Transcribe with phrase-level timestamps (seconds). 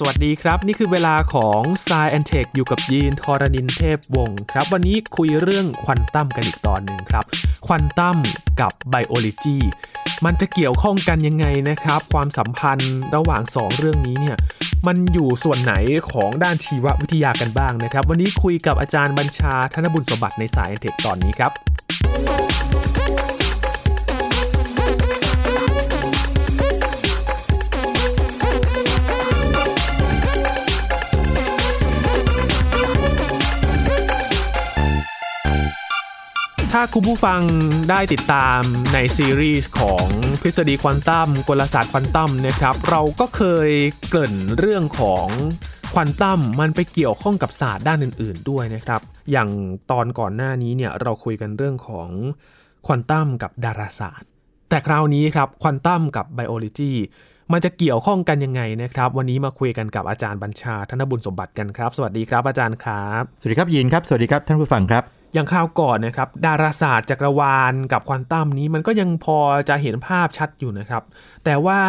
[0.00, 7.24] สวัสดีครับ นี่คือเวลาของ s ซแอนเทคอยู่กับยินธรณินทร์เทพวงศ์ครับ วันนี้คุยเรื่องควอนตัมกันอีกตอนหนึ่งครับ
[7.66, 8.16] ควอนตัม
[8.60, 9.56] กับ biology
[10.24, 14.36] มันจะเกี่ยวข้องกันยังไงนะครับ ความสัมพันธ์ระหว่าง 2 เรื่องนี้เนี่ย
[14.86, 15.74] มันอยู่ส่วนไหน
[16.12, 21.52] ของด้านชีววิทยากันบ้างนะครับ วันนี้คุยกับอาจารย์บัญชาธนบุญสมบัติใน Sci and Tech ตอนนี้ครับ
[36.94, 37.42] คุณผู้ฟัง
[37.90, 38.60] ได้ติดตาม
[38.92, 40.06] ในซีรีส์ของ
[40.42, 43.70] ทฤษฎีควอนตัมกลศาสตร์ควอนตัมนะครับ เราก็เคย
[44.08, 45.26] เกริ่นเรื่องของ
[45.94, 49.48] ควอนตัมมันไปเกี่ยวข้องกับศาสตร์ด้านอื่น ๆ ด้วยนะครับ อย่าง
[49.90, 52.08] ตอนก่อนหน้านี้เนี่ยเราคุยกันเรื่องของ
[52.86, 54.28] ควอนตัมกับดาราศาสตร์
[54.70, 56.92] แต่คราวนี้ครับควอนตัมกับ biology
[57.52, 69.38] มันจะเกี่ยวข้องกันยังไงนะครับ วันนี้มาคุยกันกับอาจารย์บัญชาธนบุญสมบัติกันครับ สวัสดีครับอาจารย์ครับ สวัสดีครับยินครับ สวัสดีครับท่านผู้ฟังครับ อย่างคราวก่อนนะครับ ดาราศาสตร์จักรวาลกับควอนตัมนี้มันก็ยังพอ
[69.68, 71.02] จะเห็นภาพชัดอยู่นะครับ
[71.44, 71.80] แต่ว่า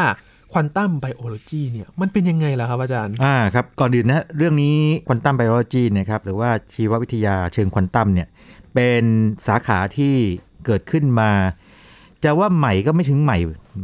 [0.53, 4.77] ควอนตัมไบโอโลจีเนี่ยมันเป็นยังไงล่ะครับอาจารย์ อ่าครับ ก่อนอื่นนะเรื่องนี้
[5.07, 8.27] ควอนตัมไบโอโลจีนะครับหรือว่าชีววิทยาเชิงควอนตัมเนี่ย
[8.75, 9.03] เป็น
[9.47, 10.15] สาขาที่
[10.65, 11.31] เกิดขึ้นมา
[12.23, 13.37] จะว่าใหม่ก็ไม่ถึงใหม่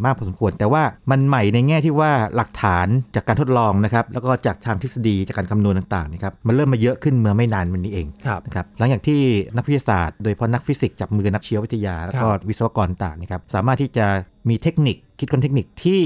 [0.06, 9.22] มากพอสมควร แต่ว่ามันใหม่ในแง่ที่ว่าหลักฐานจากการทดลองนะครับแล้วก็จากทางทฤษฎีจากการคำนวณต่างๆนะครับมันเริ่มมาเยอะขึ้นเมื่อไม่นานมันนี้เองครับนะครับหลังจากที่
[9.56, 14.06] นักวิทยาศาสตร์ โดยเฉพาะนักฟิสิกส์จับมือนักชีววิทยา แล้วก็วิศวกรต่างนะครับสามารถที่จะ
[14.50, 16.02] มีเทคนิคคิดค้นเทคนิคที่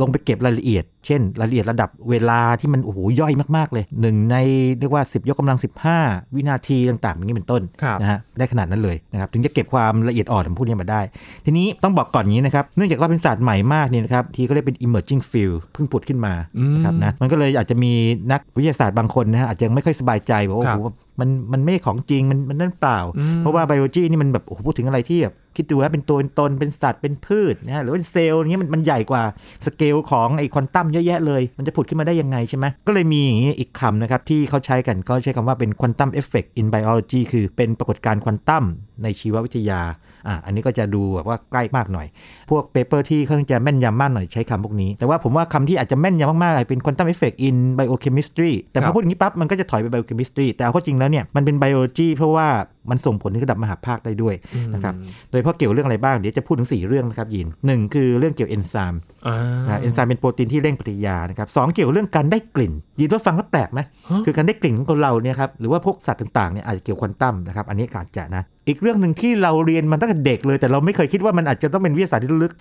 [0.00, 4.36] ลงไปเก็บรายละเอียด เช่น รายละเอียดระดับเวลาที่มันโอ้โหย่อยมากๆเลยหนึ่งใน
[4.78, 5.58] เรียกว่า 10 ยกกำลัง
[5.96, 11.00] 15 วินาทีต่างๆอย่างนี้เป็นต้นครับนะฮะได้ขนาดนั้นเลยนะครับถึงจะเก็บความละเอียดอ่อนของพวกนี้มาได้
[11.44, 17.92] ทีนี้ต้องบอกก่อนอย่างนี้นะครับเนื่องจากว่าเป็นศาสตร์ใหม่มากเนี่ยนะครับที่เขาเรียกเป็น emerging field เพิ่งผุดขึ้นมาอืมนะครับนะมันก็เลยอาจจะมี
[18.32, 20.88] นักวิทยาศาสตร์บางคนนะฮะอาจจะยังไม่ค่อยสบายใจบอกว่าครัโอ้โห
[21.20, 29.22] มันมันไม่ของจริงมันมันนั่นเปล่าอืมเพราะว่าไบโอจีนี่มันแบบโอ้โหพูดถึงอะไรที่แบบคิดดูว่าเป็นตัวเป็นตนเป็นสัตว์เป็นพืชนะฮะหรือว่าเป็นเซลล์อย่างเงี้ยมันมันใหญ่กว่า
[29.66, 38.64] สเกลของไอ้ควอนตัมเยอะแยะเลย มันจะผุดขึ้นมาได้ยังไงใช่ไหมก็เลยมีอย่างนี้อีกคำนะครับ ที่เขาใช้กันก็ใช้คำว่าเป็น quantum effect in biology คือเป็นปรากฏการณ์ควอนตัม
[39.02, 39.80] ในชีววิทยา
[40.28, 42.06] อะอันนี้ก็จะดูแบบว่าใกล้มากหน่อย
[42.50, 52.48] พวก paper ที่เขาจะแม่นยำมากหน่อยใช้คำพวกนี้ แต่ว่าผมว่าคำที่อาจจะแม่นยำมากๆเป็น quantum effect in biochemistry แต่พอครับพูดอย่างนี้ปั๊บมันก็จะถอยไป biochemistry แต่เอาเข้าจริงแล้วเนี่ยมันเป็น biology เพราะว่า
[52.90, 54.34] มันส่งผลถึงระดับมหภาคได้ด้วย
[54.74, 54.94] นะครับ
[55.30, 59.36] โดยเฉพาะเกี่ยวเรื่องอะไรบ้าง เดี๋ยวจะพูดถึง 4 เรื่องนะครับยินหนึ่งคือเรื่องเกี่ยวเอนไซม์อ่า
[59.68, 72.52] นะเอนไซม์เป็นโปรตีนที่เร่งปฏิกิริยานะครับสองเกี่ยวกับเรื่องการได้กลิ่น ยินว่าฟังแล้วแปลกไหมฮะคือการได้กลิ่นของคนเราเนี่ยครับหรือว่าพวกสัตว์ต่างๆเนี่ยอาจจะเกี่ยวควอนตัมนะครับอันนี้อาจจะนะ อีกเรื่องหนึ่งที่เราเรียนมันตั้งแต่เด็กเลย แต่เราไม่เคยคิดว่ามันอาจจะต้องเป็นวิทยาศาสตร์ที่ลึก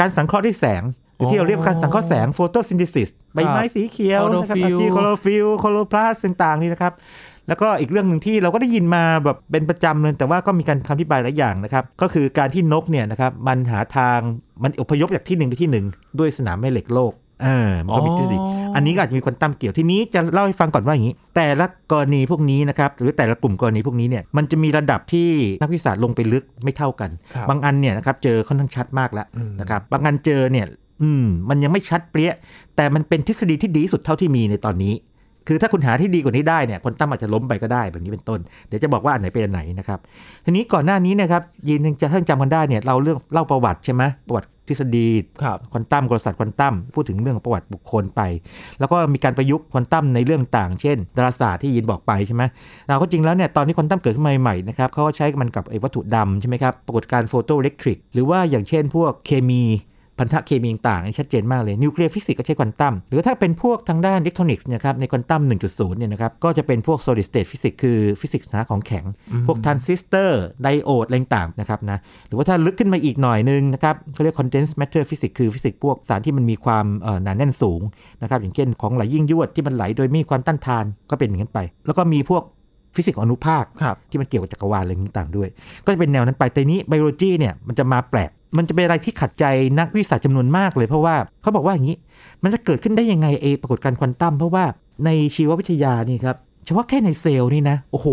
[0.00, 0.82] การสังเคราะห์ด้วยแสง
[1.16, 6.92] หรือที่เราเรียกว่าการสังเคราะห์แสง photosynthesis ใบไม้สีเขียวนะครับ Chlorophyll มีคลอโรฟิลล์คลอโรพลาสต์ต่างๆนี่นะครับ
[7.48, 14.18] แล้วก็อีกเรื่องหนึ่งที่เราก็ได้ยินมาแบบเป็นประจำเลยแต่ว่าก็มีการคำอธิบายหลายอย่างนะครับ ก็คือการที่นกเนี่ยนะครับมันหาทาง
[14.62, 15.86] มันอพยพจากที่หนึ่งไปที่หนึ่ง
[16.18, 25.28] ด้วยสนามแม่เหล็กโลกเออมันก็มีทฤษฎีอ๋ออัอันนี้ก็อาจจะมีควอนตัมเกี่ยวทีนี้จะเล่าให้ฟังก่อนว่าอย่างนี้ แต่ละกรณีพวกนี้นะครับหรือแต่ละกลุ่มกรณีพวกนี้เนี่ยมันจะมีระดับที่
[25.62, 30.66] นักวิทยาศาสตร์ลงไปลึกไม่เท่ากันครับบางอันเนี่ยนะครับเจอค่อนข้างชัดมากแล้วอืมนะครับบางอันเจอเนี่ย
[31.02, 32.32] อืมมันยังไม่ชัดเปรี้ย
[32.76, 34.94] แต่มันเป็นทฤษฎีที่ดีที่สุดเท่าที่มีในตอนนี้
[35.48, 39.98] คือถ้าคุณหาที่ดีกว่านี้ได้เนี่ยควอนตัมอาจจะล้มไปก็ได้แบบนี้เป็นต้น เดี๋ยวจะบอกว่าอันไหนเป็นอันไหนนะครับ
[40.44, 45.08] ทีนี้ก่อนหน้านี้เนี่ยนะครับยินจะท่านจำกันได้เนี่ยเราเรื่องเล่าประวัติใช่ไหมประวัติท ฤษฎี
[45.42, 48.20] ครับควอนตัมกลศาสตร์ควอนตัมพูดถึงเรื่องของประวัติบุคคลไป
[48.78, 52.42] แล้วก็มีการประยุกต์ควอนตัมในเรื่องต่าง เช่น ดาราศาสตร์ที่ยินบอกไปใช่ไหม
[52.88, 59.62] เราก็จริงแล้วเนี่ยตอนที่ควอนตัมเกิดขึ้นมาใหม่ๆนะครับเขาก็ใช้มันกับไอ้วัตถุดำใช่ไหมครับปรากฏการณ์โฟโตอิเล็กทริกหรือว่าอย่างเช่น พวกเคมี
[60.20, 69.04] พันธะเคมีต่างๆนี่ชัดเจนมากเลยนิวเคลียร์ฟิสิกส์ก็ใช้ควอนตัมหรือถ้าเป็นพวกทางด้านอิเล็กทรอนิกส์เนี่ยครับในควอนตัม 1.0 เนี่ยนะครับก็จะเป็นพวก solid state physics คือฟิสิกส์นะของแข็ง
[69.46, 71.98] พวกทรานซิสเตอร์ไดโอดอะไรต่างๆนะครับนะ
[72.28, 77.80] หรือว่าถ้าลึกขึ้นมาอีกหน่อยนึงนะครับเขาเรียก condensed matter physics คือฟิสิกส์พวกสารที่มันมีความเอ่อหนาแน่นสูง
[78.22, 82.42] นะครับอย่างเช่นของไหลยิ่งยวดที่มันไหลโดยไม่มีความต้านทานก็เป็นอย่างนั้นไป แล้วก็มีพวก
[82.96, 85.48] ฟิสิกส์อนุภาคครับที่มันเกี่ยวกับจักรวาลอะไรต่างๆด้วย
[85.84, 89.44] ก็จะเป็นแนวนั้นไปแต่นี้ไบโอโลจีเนี่ยมันจะมาแปลก มันจะเป็นอะไรที่ขัดใจ
[89.78, 91.96] นักวิทยาศาสตร์จำนวนมากเลยเพราะว่าเขาบอกว่าอย่างนี้
[92.42, 94.64] มันจะเกิดขึ้นได้ยังไงเอปรากฏการณ์ควอนตัมเพราะว่า
[95.04, 98.08] ในชีววิทยานี่ครับเฉพาะแค่ในเซลล์นี่นะ โอ้โห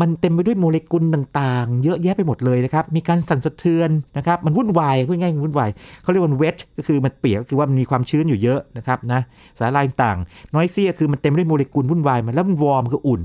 [0.00, 5.70] มันเต็มไปด้วยโมเลกุลต่างๆ เยอะแยะไปหมดเลยนะครับ มีการสั่นสะเทือนนะครับ มันวุ่นวายพูดง่ายๆวุ่นวาย
[6.02, 9.20] เขาเรียกว่าเวทก็คือมันเปียกก็คือว่ามันมีความชื้นอยู่เยอะนะครับนะ
[9.58, 10.18] สารละลายต่าง
[10.54, 13.22] น้อยเซี่ก็คือมันเต็มไปด้วยโมเลกุลวุ่นวายมันแล้วมันวอร์มคืออุ่น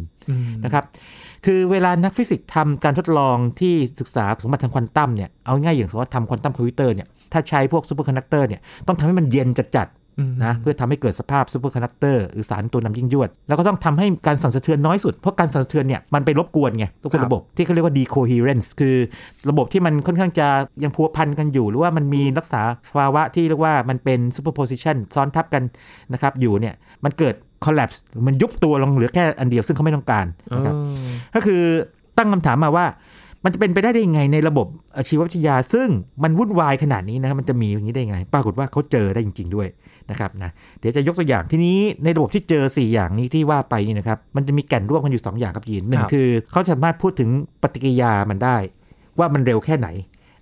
[0.66, 0.84] นะครับ
[1.46, 18.96] คือเวลานักฟิสิกส์ทำการทดลองที่ศึกษาสมบัติทางควอนตัมเนี่ยเอาง่ายอย่างสมมติว่าทำควอนตัมคอมพิวเตอร์เนี่ยถ้าใช้พวก superconductor เนี่ยต้องทำให้มันเย็นจัดๆอืมนะเพื่อทำให้เกิดสภาพ superconductor หรือสารตัวนำยิ่งยวด แล้วก็ต้องทำให้การสั่นสะเทือนน้อยสุด เพราะการสั่นสะเทือนเนี่ยมันไปรบกวนไงทุกคนระบบที่เขาเรียกว่า decoherence คือ
[19.50, 20.48] ระบบที่มันค่อนข้างจะ
[20.84, 22.62] ยังพัวพันกันอยู่ หรือว่ามันมีรักษา
[22.98, 25.64] ภาวะที่เรียกว่ามันเป็น superposition ซ้อนทับกัน
[26.14, 27.36] นะครับอยู่เนี่ยมันเกิด
[27.66, 30.26] collapse หรือมันยุบตัวลงเหลือแค่อันเดียวซึ่งเขาไม่ต้องการ
[30.56, 30.76] นะครับ
[31.36, 31.62] ก็คือ
[32.18, 32.86] ตั้งคำถามมาว่า
[33.44, 34.68] มันจะเป็นไปได้ได้ยังไงในระบบ
[35.08, 35.88] ชีววิทยา ซึ่ง
[36.24, 39.68] มันวุ่นวายขนาดนี้นะครับมันจะมีอย่างนี้ได้ยังไง ปรากฏว่าเขาเจอได้จริง ๆ ด้วย
[40.12, 47.30] นะครับนะเดี๋ยวจะยกตัวอย่างทีนี้ในระบบที่เจอ 4 อย่างนี้ที่ว่าไปนี่นะครับมันจะมีแก่นร่วมกันอยู่ 2 อย่างครับยีนหนึ่คงรับคือเขาสามารถพูดถึง
[47.62, 48.58] ปฏิกิริยามันได้
[49.20, 49.88] ว่ามันเร็วแค่ไหน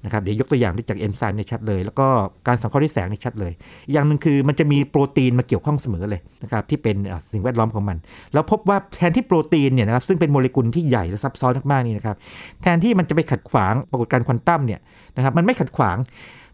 [0.05, 2.07] นะครับเดี๋ยวยกตัวอย่างจากเอนไซม์เนี่ยชัดเลย แล้วก็
[2.47, 3.53] การสังเคราะห์ด้วยแสงเนี่ยชัดเลย
[3.91, 6.95] อย่างหนึ่งคือมันจะมีโปรตีนมาเกี่ยวข้องเสมอเลยนะครับที่เป็น
[7.31, 7.97] สิ่งแวดล้อมของมัน
[8.33, 12.15] แล้วพบว่าแทนที่โปรตีนเนี่ยนะครับซึ่งเป็นโมเลกุลที่ใหญ่และซับซ้อนมากๆนี่นะครับ
[12.61, 14.79] แทนที่มันจะไปขัดขวางปรากฏการณ์ควอนตัมเนี่ย
[15.15, 15.97] นะครับมันไม่ขัดขวาง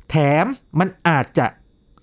[0.10, 0.46] แถม
[0.80, 1.48] มันอาจจะ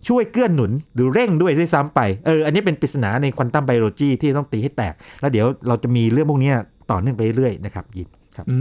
[0.08, 6.52] ช่วยเกื้อนหนุนหรือเร่งด้วยด้วยซ้ำไปเอออันนี้เป็นปริศนาในควอนตัมไบโอโลจีที่ต้องตีให้แตก แล้วเดี๋ยวเราจะมีเรื่องพวกนี้
[6.90, 8.56] ต่อเนื่องไปเรื่อยๆนะครับยินครับอื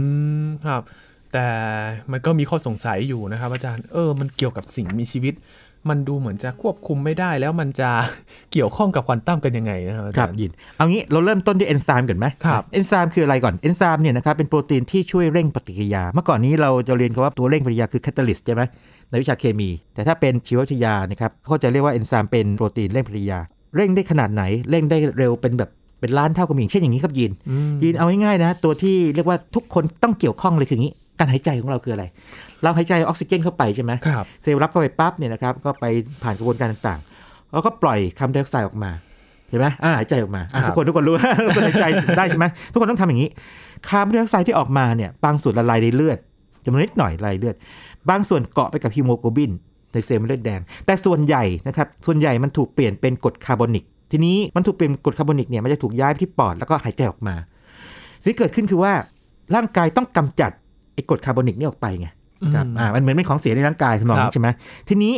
[0.46, 0.82] มครับ
[1.32, 1.46] แต่
[2.12, 5.34] มันก็มีข้อสงสัยอยู่นะครับอาจารย์ เออ มันเกี่ยวกับสิ่งมีชีวิต
[5.88, 7.90] มันดูเหมือนจะควบคุมไม่ได้ แล้วมันจะ
[8.52, 18.62] เกี่ยวข้องกับควอนตัมกันยังไงนะครับอาจารย์ครับรย์ยิน เอางี้เราเริ่มต้นที่เอนไซม์ก่อนไหมครับเอนไซม์คืออะไรก่อน เอนไซม์เนี่ยนะครับเป็นโปรตีนที่ช่วยเร่งปฏิกิริยา เมื่อก่อนนี้เราจะเรียนกันว่าตัวเร่งปฏิกิริยาคือ catalyst ใช่ไหม
[19.10, 23.38] ในวิชาเคมี แต่ถ้าเป็นชีววิทยานะครับเขาจะเรียกว่าเอนไซม์เป็นโปรตีนเร่งปฏิกิริยา
[23.76, 32.04] เร่งได้ขนาดไหน เร่งได้เร็วเป็นแบบเป็นล้านเท่ากับอย่างเช่นอย่างนี้ครับยินอืมยินเอาง่ายๆนะ ตัวที่เรียกว่าทุกคนต้องเกี่ยวข้องเลยคืออย่างนี้ การหายใจของเราคืออะไร
[32.62, 35.84] เราหายใจออกซิเจนเข้าไปใช่ไหมครับเซลล์รับเข้าไปปั๊บเนี่ยนะครับก็ไป
[36.22, 38.90] ผ่านกระบวนการต่างๆแล้วก็ปล่อยคาร์บอนไดออกไซด์ออกมา
[39.48, 41.14] เห็นไหมอ่าหายใจออกมาอะครับทุกคนทุกคนรู้
[41.46, 41.84] ทุกคนหายใจ
[42.18, 43.28] ได้ใช่ไหมทุกคนต้องทำอย่างนี้
[43.88, 46.18] คาร์บอนไดออกไซด์ที่ออกมาเนี่ยบางส่วนละลายในเลือด
[46.64, 47.54] จำนวนนิดหน่อยละลายเลือด
[48.10, 49.50] บางส่วนเกาะไปกับฮีโมโกลบิน
[49.92, 57.34] ในเซลล์เลือดแดง แต่ส่วนใหญ่นะครับ ส่วนใหญ่มันถูกเปลี่ยนเป็นกรดคาร์บอนิก ทีนี้มันถูกเปลี่ยนเป็นกรดคาร์บอนิกเนี่ยมันจะถูกย้ายไปที่ปอดแล้วก็หายใจออกมา
[58.24, 58.92] สิ่งที่เกิดขึ้นคือว่า
[59.54, 60.59] ร่างกายต้องกำจัดไอ้
[61.08, 62.08] กรดคาร์บอนิกนี่ออกไปไง
[62.54, 64.48] ครับอืมอ่ามันเหมือนเป็นของเสียในร่างกายทำนองนี้ครับใช่ไหม
[64.88, 65.14] ทีนี้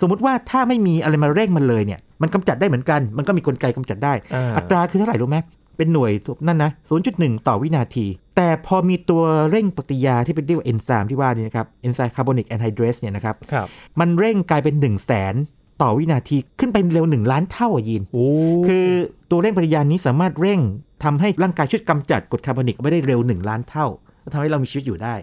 [0.00, 5.38] สมมุติว่าถ้าไม่มีอะไรมาเร่งมันเลยเนี่ย มันกำจัดได้เหมือนกัน มันก็มีกลไกกำจัดได้อ่าอัตราคือเท่าไหร่รู้ไหม
[5.76, 6.12] เป็นหน่วย
[6.46, 6.70] นั่นนะ
[7.08, 13.66] 0.1 ต่อวินาที แต่พอมีตัวเร่งปฏิกิริยาที่เป็นเรียกว่าเอนไซม์ที่ว่านี่นะครับ เอนไซม์ carbonic anhydrase เนี่ยนะครับครับ
[14.00, 15.34] มันเร่งกลายเป็น 1 0 0 0 0แสน
[15.82, 18.28] ต่อวินาทีขึ้นไปเร็ว 1 ล้านเท่าอะยินโอ้
[18.68, 18.86] คือ
[19.30, 20.60] ตัวเร่งปฏิกิริยานี้สามารถเร่ง
[21.04, 23.86] ทำให้ร่างกายช่วยกำจัดกรดคาร์บอนิกไม่ได้เร็ว 1 ล้านเท่า
[24.32, 25.14] ทำให้เรามีชีวิตอยู่ได้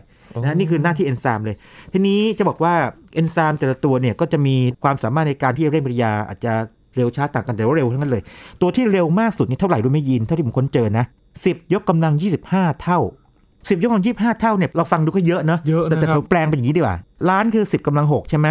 [0.44, 1.56] นะนี่คือหน้าที่เอนไซม์เลย
[1.94, 2.74] ทีนี้จะบอกว่า
[3.16, 6.54] เอนไซม์แต่ละตัวเนี่ยก็จะมีความสามารถในการที่จะเร่งปฏิกิริยาอาจจะ
[6.96, 8.24] เร็วช้าต่างกันแต่ว่าเร็วทั้งนั้นเลย
[8.62, 11.06] ตัวที่เร็วมากสุดนี่เท่าไหร่รู้ไหมยินเท่าที่ผมค้นเจอนะ
[11.40, 12.14] 10 ยกกำลัง
[12.48, 13.00] 25 เท่า
[13.44, 16.98] 10 ยกกำลัง 25 เท่าเนี่ยเราฟังดูก็เยอะเนอะเยอะแต่นะแต่ครัเราบแปลงเป็นอย่างนี้ดีกว่า
[17.30, 18.48] ล้านคือ 10กำลัง 6 ใช่ไหม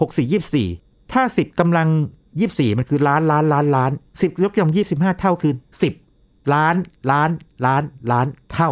[0.00, 0.20] 6 4
[0.68, 1.88] 24ถ้า 10กำลัง
[2.32, 5.52] 24 มันคือล้านล้านล้านล้าน10 ยกกำลัง 25 เท่าคือ
[6.02, 6.74] 10 ล้าน
[7.10, 7.30] ล้าน
[7.66, 7.82] ล้าน
[8.12, 8.70] ล้านเท่า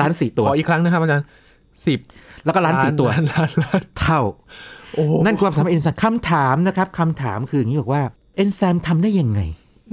[0.00, 1.26] ล้านสี่ตัว ขออีกครั้งนะครับอาจารย์
[1.86, 1.98] สิบ
[2.44, 4.20] แล้วก็ล้านสี่ตัวล้านล้านล้านเท่า
[4.94, 8.02] โอ้นั่นความสามารถเอนไซม์คำถามนะครับคำถามคืออย่างนี้บอกว่า
[8.36, 9.40] เอนไซม์ทำได้ยังไง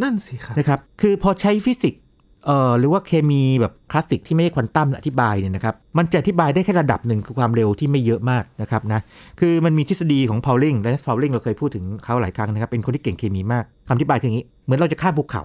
[0.04, 2.02] นั่นสิครับนะครับ คือพอใช้ฟิสิกส์
[2.46, 9.00] เอ่อหรือว่าเคมีแบบคลาสสิกที่ไม่ได้ควอนตัมอธิบายเนี่ยนะครับ มันจะอธิบายได้แค่ระดับหนึ่งคือความเร็วที่ไม่เยอะมากนะครับนะ
[9.40, 15.44] คือมันมีทฤษฎีของพาวลิงและพาวลิงเราเคยพูดถึงเขาหลายครั้งนะครับ เป็นคนที่เก่งเคมีมากคำอธิบายคืออย่างนี้ เหมือนเราจะข้ามภูเขา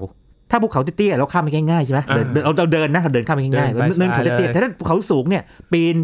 [0.52, 5.42] ถ้าภูเขาเตี้ยๆเราข้ามไปง่ายๆใช่ไหมเดินเดินเราเราเดินนะเราเดินข้ามไปง่ายๆเดินไปเนินเขาสบายเลยเตี้ยๆแต่ถ้าภูเขาสูงเนี่ย
[5.72, 5.96] ปีน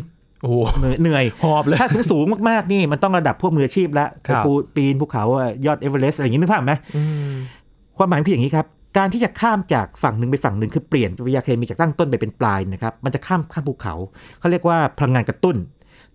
[0.42, 7.02] โอ้โหเหนื่อยเหนื่อยหอบเลยถ้าสูงสูงๆมากๆนี่มันต้องระดับพวกมืออาชีพแล้วครับไปปูปีนภูเขาอะยอดเอเวอเรสต์อะไรอย่างนี้นึกภาพไหมอื
[7.32, 7.34] ม
[7.98, 8.66] ความหมายคืออย่างนี้ครับ
[8.98, 13.94] การที่จะข้ามจากฝั่งหนึ่งไปฝั่งหนึ่งคือเปลี่ยนปฏิกิริยาเคมีจากตั้งต้นไปเป็นปลายนะครับมันจะข้ามข้ามภูเขา
[14.38, 15.56] เขาเรียกว่าพลังงานกระตุ้น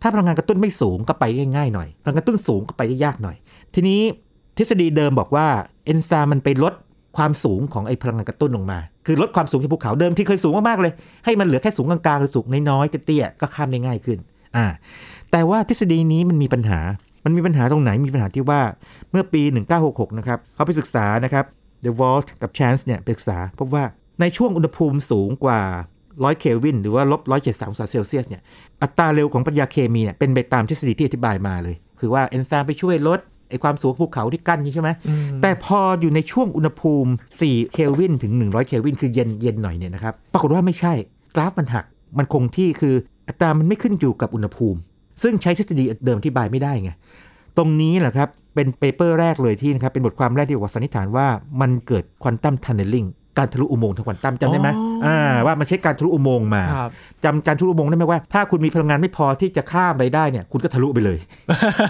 [0.01, 3.35] ถ้าพลังงานกระตุ้นไม่สูงก็ไปได้ง่ายหน่อยพลังงานกระตุ้นสูงก็ไปได้ยากหน่อย
[3.73, 4.01] ทีนี้
[4.57, 5.47] ทฤษฎีเดิมบอกว่า
[5.85, 6.73] เอนไซม์มันไปลด
[7.17, 10.93] ความสูงของไอ้พลังงานกระตุ้นลงมา คือลดความสูงจากภูเขาเดิมที่เคยสูงมากๆเลย
[11.25, 14.17] ให้มันเหลือแค่สูงกลางๆหรือสูงน้อยๆเตี้ยๆก็ข้ามได้ง่ายขึ้น
[14.55, 14.65] อ่า
[15.32, 16.79] แต่ว่าทฤษฎีนี้มันมีปัญหา
[17.25, 18.62] มันมีปัญหาตรงไหนมีปัญหาที่ว่า
[19.12, 19.41] เมื่อปี
[19.79, 21.46] 1966 นะครับเขาไปศึกษานะครับ
[21.86, 23.84] The Vault กับ Chance เนี่ยไปศึกษาพบว่า
[24.22, 25.62] ในช่วงอุณหภูมิสูงกว่า
[26.01, 28.41] 100เคลวินหรือว่าลบ173องศาเซลเซียสเนี่ย
[28.82, 33.20] อัตราเร็วของปฏิกิริยาเคมีเนี่ยเป็นไปตามทฤษฎีที่อธิบายมาเลย คือว่าเอนไซม์ไปช่วยลด
[33.53, 40.93] ไอ้ความสูงภูเขาที่กั้นนี่ใช่ไหมอืมแต่พออยู่ในช่วงอุณหภูมิ 4 เคลวินถึง 100 เคลวิน คือเย็นเย็นหน่อยเนี่ยนะครับปรากฏว่าไม่ใช่
[41.36, 41.86] กราฟมันหัก
[42.17, 42.95] มันคงที่คือ
[43.27, 44.79] อัตรามันไม่ขึ้นอยู่กับอุณหภูมิ
[45.24, 46.91] ซึ่งใช้ทฤษฎีเดิมอธิบายไม่ได้ไง
[47.57, 51.27] ตรงนี้แหละครับเป็น paper แรกเลยที่นะครับเป็นบทความแรกที่บอกว่าสันนิษฐานว่า
[51.62, 53.05] มันเกิด quantum tunneling
[53.37, 56.91] การทะลุอุโมงค์ทางควอนตัมจำได้ไหมอ๋ออ่อ่าว่ามันใช้การทะลุอุโมงค์มาครับ
[57.23, 61.17] จำการทะลุอุโมงค์ได้ไหมว่า ถ้าคุณมีพลังงานไม่พอที่จะข้ามไปได้เนี่ยคุณก็ทะลุไปเลย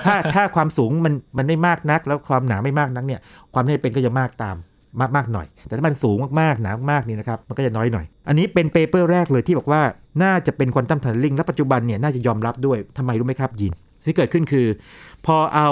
[0.06, 3.20] ถ้าถ้าความสูงมันมันไม่มากนัก แล้วความหนาไม่มากนักเนี่ย
[3.54, 4.58] ความน่าจะเป็นก็จะมากตาม
[5.02, 9.82] มากมากหน่อย แต่ถ้ามันสูงมากๆหนามากๆนี่นะครับมันก็จะน้อยหน่อย อันนี้เป็น paper แรกเลยที่บอกว่า
[10.24, 13.72] น่าจะเป็น quantum tunneling และปัจจุบันเนี่ยน่าจะยอมรับด้วยทำไมรู้ไหมครับยิน
[14.04, 14.68] สิ่งที่เกิดขึ้นคือ
[15.26, 15.70] พอเอา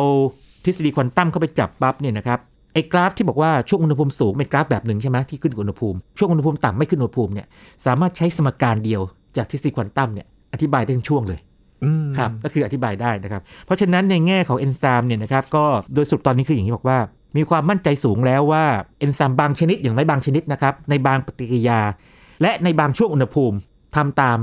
[0.65, 2.39] ทฤษฎีควอนตัมเข้าไปจับปั๊บเนี่ยนะครับ
[2.73, 7.47] ไอ้กราฟที่บอกว่าช่วงอุณหภูมิสูงเป็นกราฟแบบหนึ่งใช่ไหมที่ขึ้นกับอุณหภูมิ ช่วงอุณหภูมิต่ำไม่ขึ้นอุณหภูมิเนี่ย
[7.85, 9.01] สามารถใช้สมการเดียว
[9.37, 11.39] จากทฤษฎีควอนตัมเนี่ยอธิบายได้ทั้งช่วงเลย
[11.83, 16.97] อืมครับก็คืออธิบายได้นะครับ เพราะฉะนั้นในแง่ของเอนไซม์เนี่ยนะครับก็โดยสรุปตอนนี้คืออย่างนี้บอกว่า
[17.37, 18.63] มีความมั่นใจสูงแล้วว่า
[18.99, 21.79] เอนไซม์บางชนิดอย่างไรบางชนิดนะครับในบางปฏิกิริยา
[22.41, 23.57] และในบางช่วงอุณหภูมิ
[23.95, 24.37] ทำตาม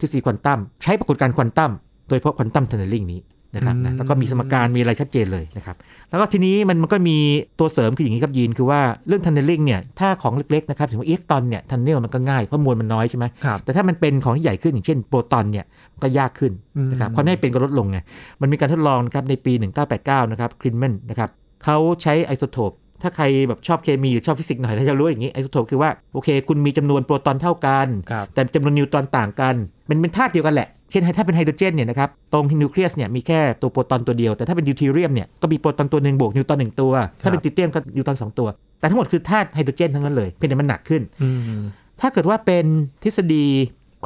[0.00, 1.72] ทฤษฎีควอนตัมใช้ปรากฏการณ์ควอนตัม
[2.08, 3.20] โดยเฉพาะ quantum tunneling นี้
[3.54, 5.76] นะครับนะแล้วก็มีสมการมีอะไรชัดเจนเลยนะครับ
[6.10, 7.18] แล้วก็ทีนี้มันมันก็มี
[7.58, 15.64] ตัวเสริมคืออย่างนี้ครับยินคือว่าเรื่อง tunneling เนี่ยถ้าของเล็กๆนะครับถึงว่าอิเล็กตรอนเนี่ย tunnel มันก็ง่ายเพราะมวลมันน้อยใช่ไหมครับแต่ถ้ามันเป็นของที่ใหญ่ขึ้นอย่างเช่นโปรตอนเนี่ย
[16.02, 16.52] ก็ยากขึ้น
[16.90, 17.98] นะครับอืมความน่าจะเป็นก็ลดลงไง
[18.40, 19.52] มันมีการทดลองนะครับในปี
[19.92, 21.30] 1989 นะครับคลินแมนนะครับ
[21.64, 22.72] เขาใช้ไอโซโทป
[23.02, 29.54] ถ้าใครแบบชอบเคมีหรือชอบฟิสิกส์หน่อยน่าจะรู้อย่างนี้ไอโซโทปคือว่าโอเค คุณมีจำนวนโปรตอนเท่ากันครับแต่จำนวนนิวตรอนต่างกัน
[29.88, 38.48] มันเป็นธาตุเดียวกันแหละ เช่นถ้าเป็นไฮโดรเจนเนี่ยนะครับตรงนิวเคลียสเนี่ยมีแค่ตัวโปรตอนตัวเดียว แต่ถ้าเป็นดิวทีเรียมเนี่ยก็มีโปรตอนตัวหนึ่งบวกนิวตรอนหนึ่งตัว ถ้าเป็นทริเทียมก็นิวตรอนสองตัว
[38.80, 41.28] แต่ทั้งหมดคือธาตุไฮโดรเจนทั้งนั้นเลยเพียงแต่มันหนักขึ้นอื
[41.58, 41.60] ม
[42.00, 42.64] ถ้าเกิดว่าเป็น
[43.02, 43.46] ทฤษฎี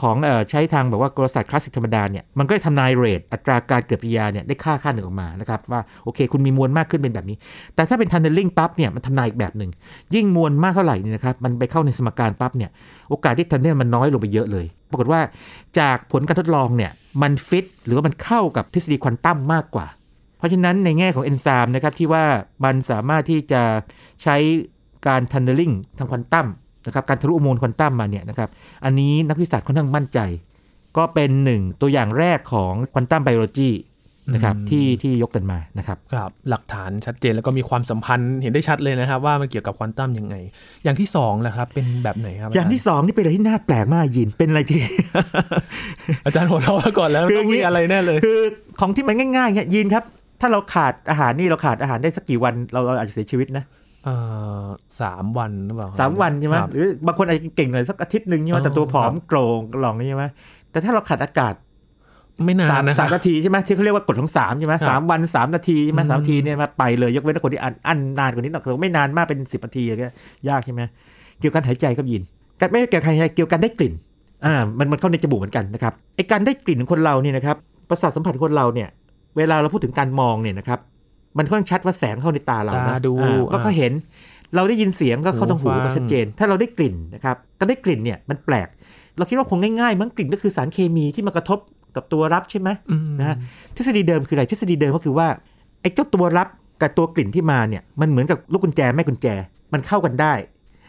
[0.02, 7.36] ของเออใช้ทางแบบว่ากลศาสตร์คลาสสิกธรรมดาเนี่ยมันก็จะทำนาย rate อัตราการเกิดปฏิกิริยาเนี่ยได้ค่าค่าหนึ่งออกมานะครับว่าโอเค คุณมีมวลมากขึ้นเป็นแบบนี้
[7.74, 9.70] แต่ถ้าเป็น tunneling ปั๊บเนี่ยมันทำนายอีกแบบหนึ่ง
[10.14, 12.70] ยิ่งมวลมากเท่าไหร่นี่นะครับมันไปเข้าในสมการปั๊บเนี่ย
[13.10, 15.20] โอกาสที่ tunnel มันน้อยลงไปเยอะเลย ปรากฏว่า
[15.78, 16.92] จากผลการทดลองเนี่ย
[17.22, 19.86] มันฟิตหรือว่ามันเข้ากับทฤษฎีควอนตัมมากกว่า
[20.38, 22.24] เพราะฉะนั้นในแง่ของเอนไซม์นะครับที่ว่า
[22.64, 23.62] มันสามารถที่จะ
[24.22, 24.36] ใช้
[25.06, 26.46] การ tunneling ทางควอนตัม
[26.86, 28.48] นะครับการทะลุอุโมงค์ควอนตัมมาเนี่ยนะครับ
[28.84, 30.18] อันนี้นักวิทยาศาสตร์ค่อนข้างมั่นใจ
[30.96, 33.70] ก็เป็นหนึ่งตัวอย่างแรกของ quantum biology
[34.32, 40.36] นะครับที่ที่ยกกันมานะครับครับหลักฐานชัดเจนแล้วก็มีความสัมพันธ์เห็นได้ชัดเลยนะครับ ว่ามันเกี่ยวกับควอนตัมยังไง
[40.84, 44.80] อย่างที่สองแหละครับเป็นแบบไหนครับ อย่างที่สองนี่เป็นอะไรที่น่าแปลกมากยินเป็นอะไรที่
[46.24, 48.38] อาจารย์หัวเราะไว้ก่อนแล้วคืออต้ย่าองงนี้มีอะไรแน่เลย คือ
[48.80, 50.04] ของที่มันง่ายๆเนี่ยยินครับ
[50.40, 53.64] ถ้าเราขาดอาหารนี่เราขาดอาหารได้สักกี่วันเราเราอาจจะเสียชีวิตนะ
[54.04, 54.14] เอ่
[54.62, 54.66] อ
[55.00, 60.24] สามวันหรือเปล่าสามวันใช่ไหมครับหรือบางคนอาจจะเก่งหน่อยสักอาทิตย์หนึ่งใช่ไหมอ๋อแต่ตัวผอมครับโกรงกล่องนี่ใช่ไหม
[60.70, 61.54] แต่ถ้าเราขาดอากาศ
[62.46, 70.14] ไม่นาสานมนะคสารับมนาทีใช่ไหมที่เขาเรียกว่ากฎของสามใช่ไหมครับสามวันสามนาทีใช่ไหมอืมสามนาทีเนี่ยมาไปเลยยกเว้นถ้าคนที่อันอันนานกว่านี้หน่อยแต่ไม่นานมากเป็นสิบนาทีอะไรเงี้ย
[70.48, 70.82] ยากใช่ไหม
[71.40, 72.22] เกี่ยวกับการหายใจครับยิน
[72.60, 73.92] การไม่ได้เกี่ยวกับการหายใจเกี่ยวกับการได้กลิ่น
[74.44, 77.56] อ่ามันมันเข้าในจมูกเหมือนกันนะครับไอการได้กลิ่นของคนเราเนี่ยนะครับ
[77.88, 78.88] ประสาทสัมผัสของคนเราเนี่ย
[79.36, 80.80] เวลาเราพูดถึงการมองเนี่ยนะครับ
[81.38, 83.92] มันค่อนข้างชัดว่าแสงเข้าในตาเรานะตาดูอ่าก็อ่าก็เห็น
[84.54, 88.68] เราได้ยินเสียงก็เข้าทางหูหูฟังก็ชัดเจน ถ้าเราได้กลิ่นนะครับการได้กลิ่นเนี่ยมันแปลก
[89.16, 91.58] เราคิดว่าคงง่ายๆ มั้งกลิ่นก็คือสารเคมีที่มากระทบ
[91.96, 93.36] กับตัวรับใช่ไหมอืมนะฮะ
[93.76, 95.28] ทฤษฎีเดิมคืออะไรทฤษฎีเดิมก็คือว่า
[95.80, 96.48] ไอ้เจ้าตัวรับ
[96.80, 99.26] กับตัวกลิ่นที่มาเนี่ยมันเหมือนกับลูกกุญแจแม่กุญแจ
[99.72, 100.32] มันเข้ากันได้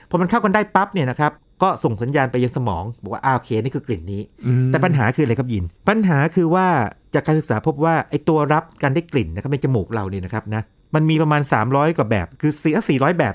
[0.10, 1.31] พอมันเข้ากันได้ปั๊บเนี่ยนะครับ
[1.62, 6.67] ก็ส่งสัญญาณไปยังสมองบอกว่าอ้าวโอเคนี่คือกลิ่นนี้อืมแต่ปัญหาคืออะไรครับยิน ปัญหาคือว่า
[7.13, 10.62] จากการศึกษาพบว่าไอ้ตัวรับการได้กลิ่นนะครับในจมูกเราเนี่ยนะครับนะ
[10.96, 13.34] มันมีประมาณ 300 กว่าแบบ คือ4 400แบบ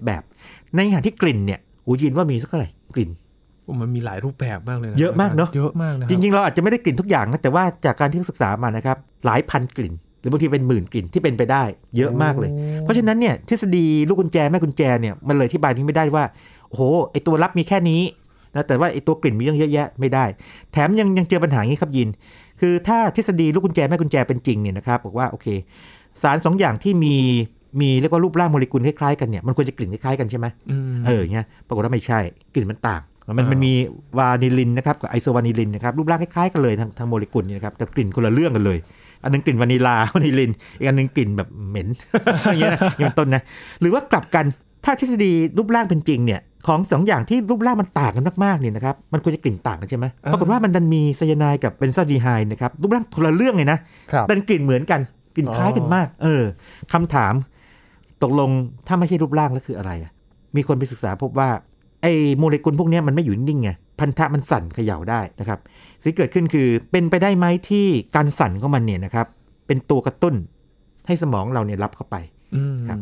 [0.00, 0.22] 390แบบ
[0.74, 3.27] ในขณะที่กลิ่นเนี่ยอูยินว่ามีสักเท่าไหร่กลิ่นโอ้
[3.80, 8.96] มันมีหลายรูปแบบมากเลยนเยอะมากเนอะเยอะมากนะคจบริง ๆ เราอาจจะไม่ได้กลิ่นทุกอย่างนะแต่ว่าจากการที่ศึกษามานะครับ
[9.26, 11.62] หลายพันกลิ่น หรือบางทีเป็นหมื่นกลิ่นที่เป็นไปได้
[11.96, 16.24] เยอะมากเลย เพราะฉะนั้นเนี่ยทฤษฎีลูกกุญแจแม่กุญแจเนี่ยมันเลยที่บายนี้ไม่ได้ว่า
[16.68, 16.82] โอ้โห
[17.12, 18.02] ไอตัวรับมีแค่นี้
[18.54, 20.24] นะแต่ว่าไอตัวกลิ่นมีเยอะแยะไม่ได้
[20.72, 22.08] แถมยังยังเจอปัญหาอย่างนี้ครับยิน
[22.60, 25.46] คือถ้าทฤษฎีลูกกุญแจแม่กุญแจเป็นจริงเนี่ยนะครับบอกว่าโอเค
[26.22, 27.16] สารสองอย่างที่มี
[27.80, 32.20] มีเรียกว่ารูปร่างโมเลกุลคล้ายๆกันเนี่ยมันควรจะกลิ่นคล้ายๆกันใช่ไหมอืมเอออย่างเงี้ยปรากฏว่าไม่ใช่
[32.54, 33.72] กลิ่นมันต่าง มันอ่ามัมันมี
[34.18, 38.78] vanillin นะครับกับ isovanillin นะครับรูปร่างคล้ายๆกันเลยทางทางโมเลกุลเนี่ยนะครับแต่กลิ่นคนละเรื่องกันเลย
[39.22, 41.88] อันหนึ่งกลิ่นวานิลา vanillin อีกอันหนึ่งกลิ่นแบบเหม็น
[42.44, 43.42] อย่างเงี้ยนะอย่างเป็นต้นนะ
[43.80, 44.44] หรือว่ากลับกัน
[44.84, 53.78] ถ้าทฤษฎีรูปร่างเป็นจริงเนี่ยของสองอย่างที่รูปร่างมันต่างกันมากๆเนี่ยนะครับมันควรจะกลิ่นต่างกันใช่ไหมปรากฏว่ามันดันมีไซยาไนด์กับ benzaldehyde นะครับรูปร่างคนละเรื่องเลยนะ
[54.12, 55.00] ครับเป็นกลิ่นเหมือนกัน
[55.36, 56.42] กลิ่นคล้ายกันมาก เออ
[56.92, 57.34] คำถาม
[58.22, 58.50] ตกลง
[58.86, 60.10] ถ้าไม่ใช่รูปร่างแล้วคืออะไรอะ
[60.56, 61.48] มีคนไปศึกษาพบว่า
[62.02, 65.58] ไอ้โมเลกุลพวกเนี้ยมันไม่อยู่นิ่งๆไงพันธะมันสั่นเขย่าได้นะครับ
[66.02, 67.86] สิ่งที่เกิดขึ้นคือเป็นไปได้ไหมที่
[68.16, 69.26] การสั่นของมันเนี่ยนะครับ
[69.66, 70.34] เป็นตัวกระตุ้น
[71.06, 72.16] ให้สมองเราเนี่ยรับเข้าไป
[72.54, 72.98] อืมครับ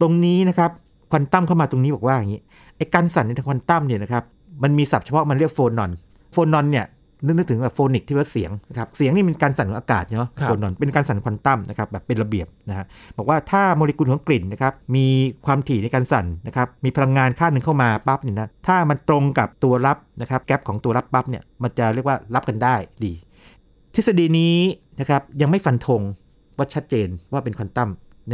[0.00, 0.70] ตรงนี้นะครับ
[1.10, 2.40] ควอนตัมเข้ามาตรงนี้บอกว่าอย่างนี้
[2.76, 4.24] ไอ้การสั่นในทางควอนตัมเนี่ยนะครับ
[4.62, 5.90] มันมีศัพท์เฉพาะมันเรียก phonon
[6.32, 6.86] phonon เนี่ย
[7.24, 15.06] นึกนึกถึงแบบ phonic ที่ว่าเสียงนะครับเสียงนี่เป็นการสั่นของอากาศเนาะครับ phonon เป็นการสั่นควอนตัมนะครับแบบเป็นระเบียบนะฮะบอกว่าถ้าโมเลกุลของกลิ่นนะครับมี
[15.46, 23.12] ความถี่ในการสั่นนะครับมีพลังงานค่าหนึ่งเข้ามาปั๊บเนี่ยนะถ้ามันตรงกับตัวรับนะครับแกลบของตัวรับปั๊บเนี่ยมันจะเรียกว่ารับกันได้ดี
[23.94, 24.56] ทฤษฎีนี้
[25.00, 26.02] นะครับยังไม่ฟันธง
[26.56, 27.90] ว่าชัดเจนว่าเป็นควอนตัม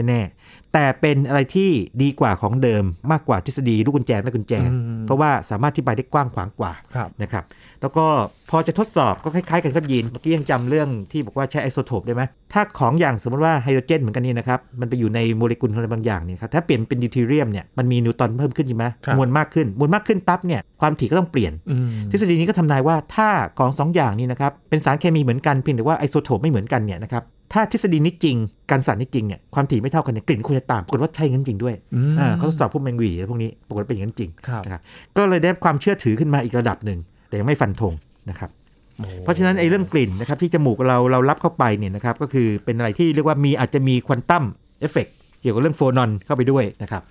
[0.08, 1.70] แน่ๆแต่เป็นอะไรที่
[2.02, 7.44] ดีกว่าของเดิมมากกว่าทฤษฎีลูกกุญแจแม่กุญแจอืมเพ ราะว่าสามารถอธิบายได้กว้างขวางกว่าครับนะครับ
[7.82, 8.06] แล้วก็
[8.50, 23.28] พอจะทดสอบก็คล้ายๆกันครับยีนเมื่อกี้ยังจำเรื่องที่บอกว่าใช้ไอโซโทปได้ไหมถ้าของอย่างสมมติว่าไฮโดรเจนเหมือนกันนี่นะครับมันไปอยู่ในโมเลกุลอะไรบางอย่างเนี่ยครับถ้าเปลี่ยนเป็นดิวทีเรียมเนี่ยมันมีนิวตรอนเพิ่มขึ้นใช่ไหมครับมวลมากขึ้นมวลมากขึ้นปั๊บเนี่ยความถี่ก็ต้องเปลี่ยนอืมทฤษฎีนี้ก็ทำนายว่าถ้า
[23.58, 27.22] ของสองอย่างนี้นะครับเป็นสารเคมีเหมือนกันเพียงแต่ว่าไอโซโทปไม่เหมือนกันเนี่ยนะครับ
[27.52, 28.36] ถ้าทฤษฎีนี้จริง
[28.70, 34.80] การสั่นนี่จริงเนี่ยความถี่ไม่เท่ากันเนี่ยกลิ่นควรจะต่างปรากฏว่าใช่งั้นจริงด้วยอืมอ่าเขาทดสอบพวกแมงหวีอะไรพวกนี้ปรากฏว่าเป็นอย่างนั้นจริงครับนะครับ
[35.16, 37.92] ก็เลยได้ความเชื่อถือขึ้นมาอีกระดับหนึ่งแต่ยังไม่ฟันธง
[38.30, 38.50] นะครับ
[38.98, 44.44] โอ้เพราะฉะนั้นไอ้เรื่องกลิ่นนะครับที่จมูกเราเรารับเข้าไปเนี่ยนะครับก็คือเป็นอะไรที่เรียกว่ามีอาจจะมี quantum
[44.80, 45.06] effect
[45.40, 47.02] เกี่ยวกับเรื่อง phonon เข้าไปด้วยนะครับ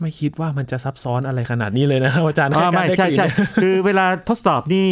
[0.00, 3.26] ไม่คิดว่ามันจะซับซ้อนอะไรขนาดนี้เลยนะครับอาจารย์อ๋อแค่ไม่การด้ใช่กลิ่นใช่
[3.62, 4.86] คือเวลาทดสอบนี่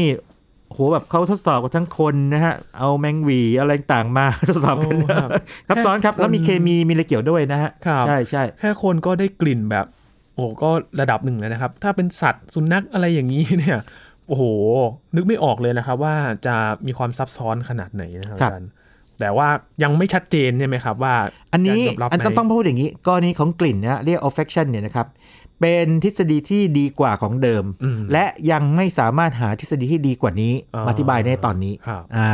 [0.75, 5.31] โหแบบเขาทดสอบกับทั้งคนนะฮะ เอาแมงหวีอะไรต่างมาทดสอบกันโอ้ครับ
[5.69, 9.87] ซับซ้อนครับแค่แล้วมีเคมีมีอะไรเกี่ยวด้วยนะฮะครับใช่ใช่แค่คนก็ได้กลิ่นแบบ
[10.35, 13.79] โอ้ก็ระดับหนึ่งเลยนะครับ ถ้าเป็นสัตว์สุนัขอะไรอย่างนี้เนี่ย
[14.29, 14.45] โอ้โห
[15.17, 16.15] นึกไม่ออกเลยนะครับ ว่า
[16.47, 16.55] จะ
[16.87, 18.71] มีความซับซ้อนขนาดไหนนะครับอาจารย์
[19.21, 19.49] แต่ว่า
[19.83, 21.15] ยังไม่ชัดเจนใช่ไหมครับว่า
[21.53, 25.07] อันนี้จะยมรับอันต้องไหมต้องพูดอย่างนี้กรณีของกลิ่นนะเรียก olfaction เนี่ยนะครับ
[25.61, 32.33] เป็นทฤษฎีที่ดีกว่าของเดิมอืมและยังไม่สามารถหาทฤษฎีที่ดีกว่านี้อ๋อมาอธิบายในตอนนี้ครับอ่า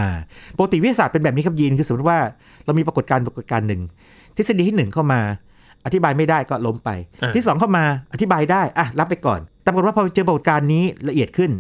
[0.57, 2.19] ปกติวิทยาศาสตร์เป็นแบบนี้ครับยีนคือสมมติว่า
[2.65, 3.83] เรามีปรากฏการณ์ปรากฏการณ์หนึ่ง
[4.37, 5.21] ทฤษฎีที่หนึ่งเข้ามา
[5.87, 6.91] อธิบายไม่ได้ก็ล้มไป
[7.23, 11.50] อะที่สองเข้ามาอธิบายได้อะรับไปก่อนแต่ปรากฏว่าพอเจอปรากฏการณ์นี้ละเอียดขึ้น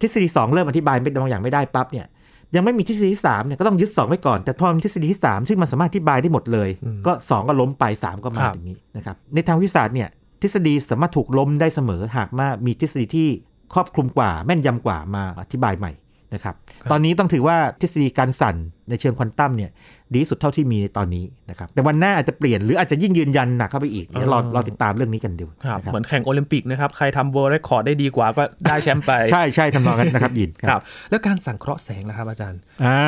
[0.00, 2.06] ทฤษฎีสองเริ่มอธิบายไม่บางอย่างไม่ได้ปั๊บเนี่ย
[2.54, 6.68] ยังไม่มีทฤษฎีที่สามเนี่ยก็ต้องยึดสองไว้ก่อน แต่พอมีทฤษฎีที่สามซึ่งมันสามารถอธิบายได้หมดเลย
[7.06, 10.08] ก็สองก็ล้มไปสามก็มาครับอย่างนี้นะครับในทางวิทยาศาสตร์เนี่ย
[10.42, 13.28] ทฤษฎีสามารถถูกล้มได้เสมอหากว่ามีทฤษฎีที่
[13.74, 15.92] ครอบคลุมกว่าแม่นยำกว่ามาอธิบายใหม่
[16.34, 16.54] นะครับ
[16.90, 18.56] ตอนนี้ต้องถือว่าทฤษฎีการสั่น
[18.88, 19.70] ในเชิงควอนตัมเนี่ย
[20.12, 33.00] ดีที่สุดเท่าที่มีในตอนนี้นะครับ แต่วันหน้าอาจจะเปลี่ยนหรืออาจจะยิ่งยืนยันหนักเข้าไปอีกเดี๋ยวรอรอติดตามเรื่องนี้กันดูครับนะครับเหมือนแข่งโอลิมปิกนะครับ ใครทำ world record ได้ดีกว่าก็ได้แชมป์ไป ใช่ใช่ทำนองนั้นนะครับยินครับ แล้วการสังเคราะห์แสงนะครับอาจารย์ อ่า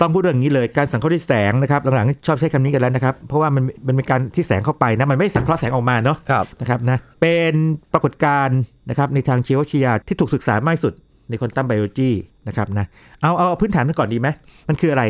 [0.00, 7.54] ต้องพูดเรื่องนี้เลยการสังเคราะห์ด้วยแสงนะครับหลังๆชอบใช้คำนี้กันแล้วนะครับ เพราะว่ามันมันเป็นการที่แสงเข้าไปนะมันไม่สังเคราะห์แสงออกมาเนาะครับนะครับนะเป็น
[7.92, 10.94] ปรากฏการณ์นะครับในทางชีววิทยาที่ถูกศึกษามากที่สุด
[11.28, 12.10] ใน quantum biology
[12.48, 12.86] นะครับนะ
[13.20, 14.28] เอาเอาเอาพื้นฐานกันก่อนดีไหม
[14.68, 15.04] มันคืออะไร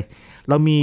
[0.49, 0.81] เรามี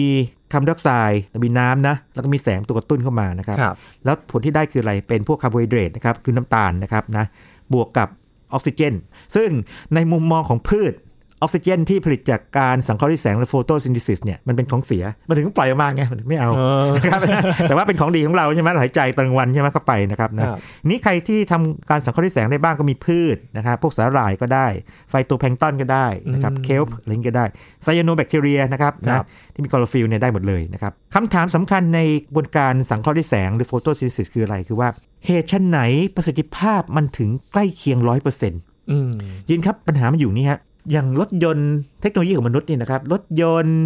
[0.51, 7.25] คาร์บอนไดออกไซด์เรามีน้ำนะแล้วก็มีแสงตัวกระตุ้นเข้ามานะครับครับแล้วผลที่ได้คืออะไรเป็นพวกคาร์โบไฮเดรตนะครับคือน้ำตาลนะครับนะ
[7.73, 8.09] บวกกับ
[8.53, 8.93] ออกซิเจน
[9.35, 9.49] ซึ่ง
[9.93, 10.93] ในมุมมองของพืช
[11.43, 17.21] ออกซิเจนที่ผลิตจากการสังเคราะห์ด้วยแสงและโฟโตซิน h ซิสเนี่ยมันเป็นของเสีย มันถึงปล่อยออกมาไงมันถึงไม่เอาเออนะครับ
[17.69, 20.57] แต่ว่าเป็นของดีของเราใช่ไหมหายใจตอนกลางวันใช่ไหมเข้าไปนะครับนะครับ
[20.89, 24.67] นี่ใครที่ทำการสังเคราะห์ด้วยแสงได้บ้างก็มีพืชนะครับพวกสาหร่ายก็ได้
[25.09, 27.45] ไฟโตแพลงก์ตอนก็ได้นะครับอืม kelp อะไรอย่างนี้ก็ได้
[27.83, 34.89] ไซยาโนแบคทีเรียนะครับครับนะที่มีคลอโรฟิลล์เนี่ยได้หมดเลยนะครับคำถามสำคัญในกระบวนการสังเคราะห์ด้วยแสงหรือโฟโตซิน h ซิสคืออะไรคือว่า
[35.25, 35.79] เหตุชันไหน
[36.15, 39.11] ประสิทธิภาพมันถึงใกล้เคียงร้อยเปอร์เซ็นต์อืม
[39.49, 40.59] ยินครับปัญหามันอยู่นี่ฮะ
[40.91, 43.79] อย่างรถยนต์เทคโนโลยีของมนุษย์นี่นะครับรถยนต์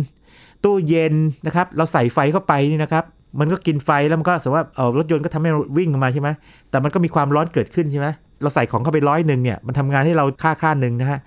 [0.64, 1.14] ตู้เย็น
[1.46, 3.04] นะครับ เราใส่ไฟเข้าไปนี่นะครับ
[3.40, 6.30] มันก็กินไฟแล้วมันก็สมมติว่าเออรถยนต์ก็ทำให้เราวิ่งออกมาใช่ไหม
[6.70, 8.08] แต่มันก็มีความร้อนเกิดขึ้นใช่ไหม
[8.42, 11.20] เราใส่ของเข้าไปร้อยหนึ่งเนี่ยมันทำงานให้เราค่าค่าหนึ่งนะฮะ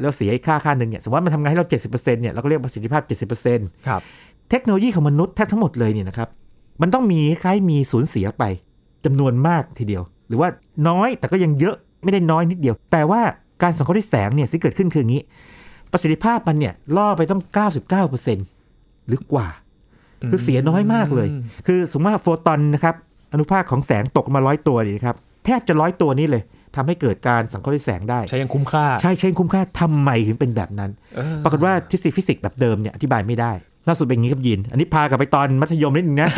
[0.00, 3.02] แล้วเสียอีกค่าค่าหนึ่งเนี่ยสมมติว่ามันทำงานให้เรา 70%เนี่ยเราก็เรียกประสิทธิภาพ
[3.44, 4.00] 70%ครับ
[4.50, 6.28] เทคโนโลยีของมนุษย์แทบทั้งหมดเลยเนี่ยนะครับ
[6.82, 8.44] มันต้องมีคล้ายมีสูญเสียไป
[9.04, 10.48] จำนวนมากทีเดียว หรือว่า
[10.88, 13.20] น้อยแต่ก็ยังเยอะไม่ได้น้อยนิดเดียว แต่ว่า
[13.62, 15.22] การสังเคราะห์ด้วยแสงเนี่ยที่เกิดขึ้นคืออย่างนี้
[15.92, 17.42] ประสิทธิภาพมันเนี่ยล่อไปต้อง
[18.24, 19.48] 99%หรือกว่า
[20.30, 21.28] คือเสียน้อยมากเลย
[21.66, 22.94] คือสมมติว่าโฟตอนนะครับ
[23.32, 26.42] อนุภาคของแสงตกมาร้อยตัวนี่นะครับแทบจะร้อยตัวนี้เลย
[26.76, 33.52] ทำให้เกิดการสังเคราะห์ด้วยแสงได้ ใช้ยังคุ้มค่า ใช่ใช่คุ้มค่าทำไมถึงเป็นแบบนั้นเออปรากฏว่าทฤษฎีฟิสิกส์แบบเดิมเนี่ยอธิบายไม่ได้
[33.88, 36.30] ล่าสุดเป็นอย่างนี้ครับยิน อันนี้พากลับไปตอนมัธยมนิดนึงนะ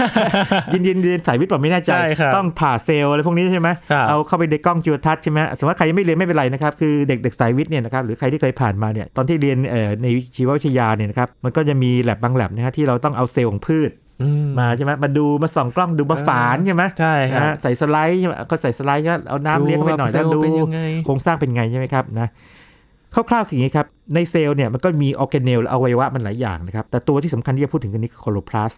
[0.73, 10.07] ยินยินเรียนสายวิทย์เปล่าไม่แน่ใจใช่ครับต้องผ่าเซลล์อะไรพวกนี้ใช่ไหมครับเอาเข้าไปในกล้องจุลทรรศน์ใช่ไหมสมมติว่าใครยังไม่เรียนไม่เป็นไรนะครับ คือเด็กเด็กสายวิทย์เนี่ยนะครับ หรือใครที่เคยผ่านมาเนี่ย ตอนที่เรียนเอ่อใน
[10.37, 13.91] ชีววิทยาเนี่ยนะครับ มันก็จะมีแลบบางแลบนะฮะที่เราต้องเอาเซลล์ของพืช
[14.23, 22.29] อืมาใช่ไหมมาดูมาส่องกล้องดูมาฝานใช่ไหมใช่ครันะบฮะใส่สไลด์ใช่ไหมก็ใส่สไลด์ก็เอาน้ำเลี้ยงเข้าไปหน่อยดูแล้วว่าดูเซลล์เป็นยังไงโครงสร้างเป็นไงใช่ไหมครับนะ
[23.15, 28.73] คร่าวๆคืออย่างนี้ครับ ในเซลล์เนี่ยมันก็มีออร์แกเนลหรืออวัยวะมันหลายอย่างนะครับ แต่ตัวที่สำคัญที่จะพูดถึงกันนี้คือคลอโรพลาสต์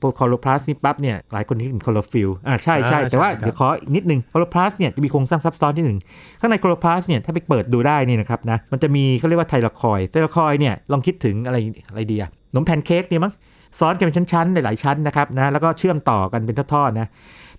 [0.00, 5.98] พวกคลอโรพลาสต์นี่ปั๊บเนี่ยหลายคนที่เห็นคลอโรฟิลล์อ่าใช่ใช่อ่าแต่ว่าใช่ครับเดี๋ยวขออีกนิดนึงคลอโรพลาสต์เนี่ยจะมีโครงสร้างซับซ้อนที่หนึ่ง
[6.40, 11.56] ข้างในคลอโรพลาสต์เนี่ยถ้าไปเปิดดูได้นี่นะครับนะมันจะมีเขาเรียกว่า thylakoid thylakoid เนี่ยลองคิดถึงอะไร
[11.88, 13.32] อะไรดีอะขนมแพนเค้กเนี่ยมั้ง
[13.78, 17.08] ซ้อนกันเป็นชั้นๆหลายๆชั้นนะครับนะแล้วก็เชื่อมต่อกันเป็นทอดๆนะ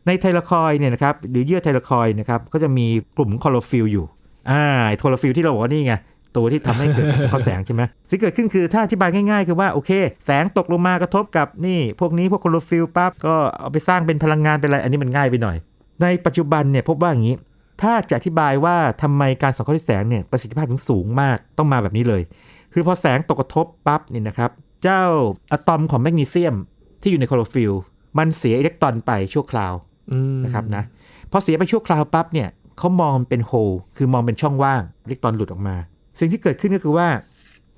[0.07, 4.05] ใน thylakoid เนี่ยนะครับหรือเยื่อ thylakoid นะครับก็จะมีกลุ่มคลอโรฟิลล์อยู่
[4.49, 5.93] อ่าไอ้คลอโรฟิลล์ที่เราบอกว่านี่ไง
[6.35, 9.91] ตัวที่ทำให้เกิดการสังเคราะห์แสงใช่ไหมสิ่งที่เกิดขึ้นคือถ้าอธิบายง่ายๆ คือว่าโอเค
[10.25, 15.57] แสงตกลงมากระทบกับนี่ พวกนี้พวกคลอโรฟิลล์ปั๊บก็เอาไปสร้างเป็นพลังงานเป็นอะไร อันนี้มันง่ายไปหน่อย
[16.01, 17.35] ในปัจจุบันเนี่ยพบว่าอย่างนี้
[17.81, 22.21] ถ้าจะอธิบายว่าทำไมการสังเคราะห์ด้วยแสงเนี่ยประสิทธิภาพถึงสูงมากต้องมาแบบนี้เลย
[22.73, 24.51] คือพอแสงตกกระทบปั๊บนี่นะครับ
[24.83, 25.03] เจ้า
[25.51, 26.55] อะตอมของแมกนีเซียม
[27.01, 27.71] ที่อยู่ในคลอโรฟิล
[28.17, 29.73] มันเสียอิเล็กตรอนไปชั่วคราว
[30.11, 30.83] อืมนะครับนะ
[31.31, 35.75] พอเสียไปชั่วคราวปั๊บเนี่ยเขามองมันเป็นโฮลคือมองเป็นช่องว่างอิเล็กตรอนหลุดออกมา
[36.21, 37.07] สิ่งที่เกิดขึ้นก็คือว่า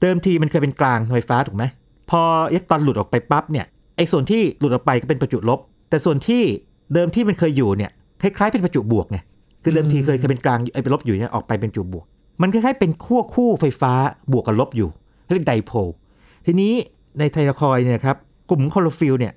[0.02, 1.64] เดิมทีมันเคยเป็นกลางไฟฟ้าถูกไหม
[2.10, 3.66] พออิเล็กตรอนหลุดออกไปปั๊บเนี่ย
[3.98, 6.42] ไอ้ส่วนที่หลุดออกไปก็เป็นประจุลบ แต่ส่วนที่
[6.94, 9.18] เดิมที่มันเคยอยู่เนี่ยคล้ายๆเป็นประจุบวกไง
[9.64, 12.06] คือเดิมทีเคยเคยเป็นกลางไอ้เป็นลบอยู่เนี่ยออกไปเป็นประจุบวก
[12.42, 13.94] มันคล้ายๆเป็นขั้วคู่ไฟฟ้า
[14.32, 14.90] บวกกับลบอยู่
[15.26, 15.90] เรียก dipole
[16.46, 16.74] ทีนี้
[17.20, 18.18] ใน thylakoid เนี่ยครับ
[18.50, 19.34] กลุ่มคลอโรฟิลล์เนี่ย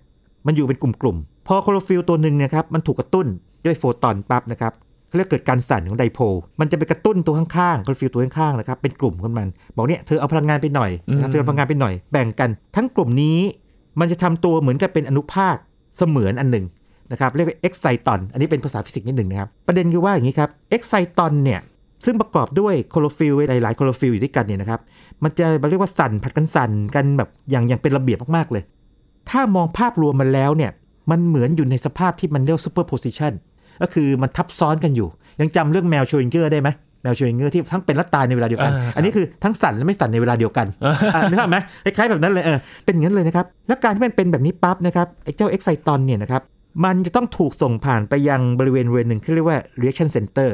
[0.47, 3.27] มันอยู่เป็นกลุ่มๆพอคลอโรฟิลล์ตัวหนึ่งเนะครับมันถูกกระตุ้น
[3.65, 4.73] ด้วยโฟตอนปั๊บนะครับ
[5.17, 13.39] เขาเรียกเกิดการสั่นของ dipole มันจะไปกระตุ้นตัวข้างๆคลอโรฟิลล์ตัวข้างๆนะครับเป็นกลุ่มของมัน บอกเนี่ยเธอเอาพลังงานไปหน่อยนะครับเธอเอาพลังงานไปหน่อยแบ่งกัน ทั้งกลุ่มนี้
[14.01, 15.57] มันจะทำตัวเหมือนกับเป็นอนุภาค
[15.97, 16.65] เสมือนอันหนึ่ง
[17.13, 21.61] นะครับเรียกว่า exciton อันนี้เป็นภาษาฟิสิกส์นิดหนึ่งนะครับ ประเด็นคือว่าอย่างนี้ครับ exciton เนี่ย
[22.05, 24.81] ซึ่งประกอบด้วยคลอโรฟิลล์หลายๆคลอโรฟิลล์อยู่ด้วยกันเนี่ยนะครับ
[25.23, 28.63] มันจะเรียกว่าสั่นผลัดกันสั่นกันแบบอย่างอย่างเป็นระเบียบมากๆเลย
[29.31, 30.71] ถ้ามองภาพรวมมันแล้วเนี่ย
[31.11, 33.33] มันเหมือนอยู่ในสภาพที่มันเรียก superposition
[33.83, 35.09] ก็คือมันทับซ้อนกันอยู่
[35.41, 36.69] ยังจำเรื่องแมวชเรอดิงเงอร์ได้ไหม
[37.03, 40.67] แมวชเรอดิงเงอร์ที่ทั้งเป็นและตายในเวลาเดียวกันอ่าครับอันนี้คือทั้งสั่นและไม่สั่นในเวลาเดียวกัน
[41.15, 46.43] อะนึกออกไหมคล้ายๆแบบนั้นเลยเออเป็นอย่างนั้นเลยนะครับแล้วการที่มันเป็นแบบนี้ปั๊บนะครับไอ้เจ้า exciton เนี่ยนะครับ
[46.85, 50.51] มันจะต้องถูกส่งผ่านไปยังบริเวณบริเวณหนึ่งที่เรียกว่า reaction center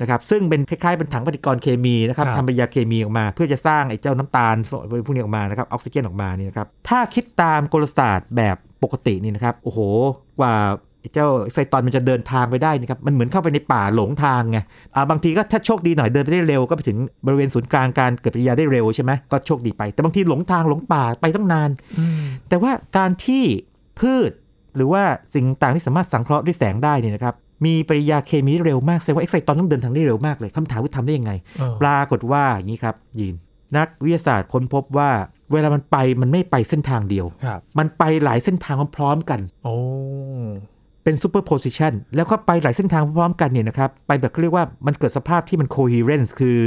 [0.00, 4.54] นะครับซึ่งเป็นคล้ายๆเป็นถังปฏิกรณ์เคมีนะครับครับทำปฏิกิริยาเคมีออกมา เพื่อจะสร้างไอ้เจ้าน้ำตาล
[5.06, 9.78] พวกนี้ออกมานะครับออกซิเจนออกมานี่นะครับถ้าคิดตามกลศาสตร์แบบปกตินี่นะครับโอ้โห
[10.40, 10.54] กว่า
[10.93, 14.58] ไอ้ เจ้าไซตอนมันจะเดินทางไปได้นี่ครับ มันเหมือนเข้าไปในป่าหลงทางไง
[14.94, 23.44] อ่าบางทีก็ถ้าโชคดีหน่อยเดินไปได้เร็วก็ไปถึงบริเวณศูนย์กลางการเกิดปฏิกิริยาได้เร็วใช่ไหมก็โชคดีไป แต่บางทีหลงทางหลงป่าไปตั้งนานอืมแต่ว่าการที่
[24.00, 24.30] พืช
[24.76, 25.02] หรือว่า
[25.34, 33.34] สิ่งต่างที่สามารถสังเคราะห์ด้วยแสงได้เนี่ยนะครับมีปฏิกิริยาเคมีที่เร็วมากแสดงว่าเอ็กไซตอนต้องเดินทางได้เร็วมากเลยคำถามว่าทำได้ยังไงเออปรากฏว่าอย่างนี้ครับยีน
[33.76, 35.10] นักวิทยาศาสตร์ค้นพบว่า
[35.52, 39.74] เวลามันไปมันไม่ไปเส้นทางเดียวครับมันไปหลายเส้นทางพร้อมๆกัน โอ้
[41.04, 46.58] เป็น superposition แล้วก็ไปหลายเส้นทางพร้อมๆกันเนี่ยนะครับ ไปแบบเขาเรียกว่ามันเกิดสภาพที่มัน coherence คือ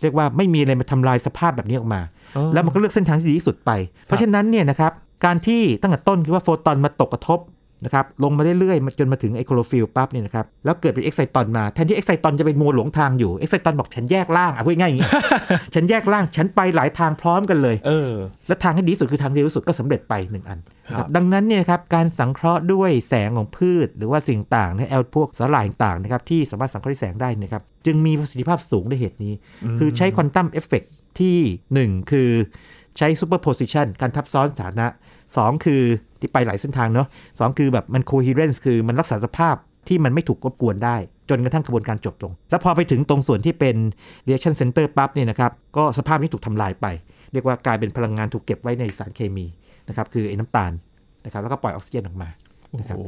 [0.00, 2.00] เรียกว่าไม่มีอะไรมาทำลายสภาพแบบนี้ออกมา
[2.36, 3.70] อ๋อแล้วมันก็เลือกเส้นทางที่ดีที่สุดไป
[4.04, 4.92] เพราะฉะนั้นเนี่ยนะครับ
[5.24, 7.38] การที่ตั้งแต่ต้นคือว่าโฟตอนมาตกกระทบ
[7.84, 15.08] นะครับลงมาเรื่อยๆมาจนมาถึงไอ้คลอโรฟิลล์ปั๊บเนี่ยนะครับแล้วเกิดเป็น exciton มาแทนที่ exciton จะเป็นมัวหลงทางอยู่ exciton บอกฉันแยกร่างอะพูดง่ายๆอย่างนี้
[15.74, 18.12] ฉันแยกร่างฉันไปหลายทางพร้อมกันเลยเออ
[18.48, 20.58] และทางที่ดีที่สุดคือทางเร็วที่สุดก็สำเร็จไปหนึ่งอัน
[20.98, 29.32] ครับดังนั้นเนี่ยครับการสังเคราะห์ด้วยแสงของพืช หรือว่าสิ่งต่างๆในแอลพวกสาหร่ายต่างๆนะครับที่สามารถสังเคราะห์ด้วยแสงได้เนะครับจึงมีประสิทธิภาพสูงด้วยเหตุนี้
[29.78, 30.82] คือใช้ quantum effect
[31.20, 31.38] ที่
[31.94, 32.30] 1 คือ
[32.98, 34.86] ใช้ superposition การทับซ้อนสถานะ
[35.42, 35.82] 2 คือ
[36.20, 37.06] ที่ไปหลายเส้นทางเนาะ
[37.38, 39.56] สองคือแบบมัน coherence คือมันรักษาสภาพ
[39.88, 40.96] ที่มันไม่ถูกรบกวนได้
[41.30, 43.76] จนกระทั่งกระบวนการจบลง แล้วพอไปถึงตรงส่วนที่เป็น
[44.26, 46.86] reaction center ปั๊บเนี่ยนะครับ ก็สภาพนี้ถูกทำลายไป
[47.32, 49.46] เรียกว่ากลายเป็นพลังงานถูกเก็บไว้ในสารเคมี
[49.88, 50.72] นะครับคือไอ้น้ำตาล
[51.24, 52.28] นะครับแล้วก็ปล่อยออกซิเจนออกมา
[52.78, 53.06] นะครับโอ้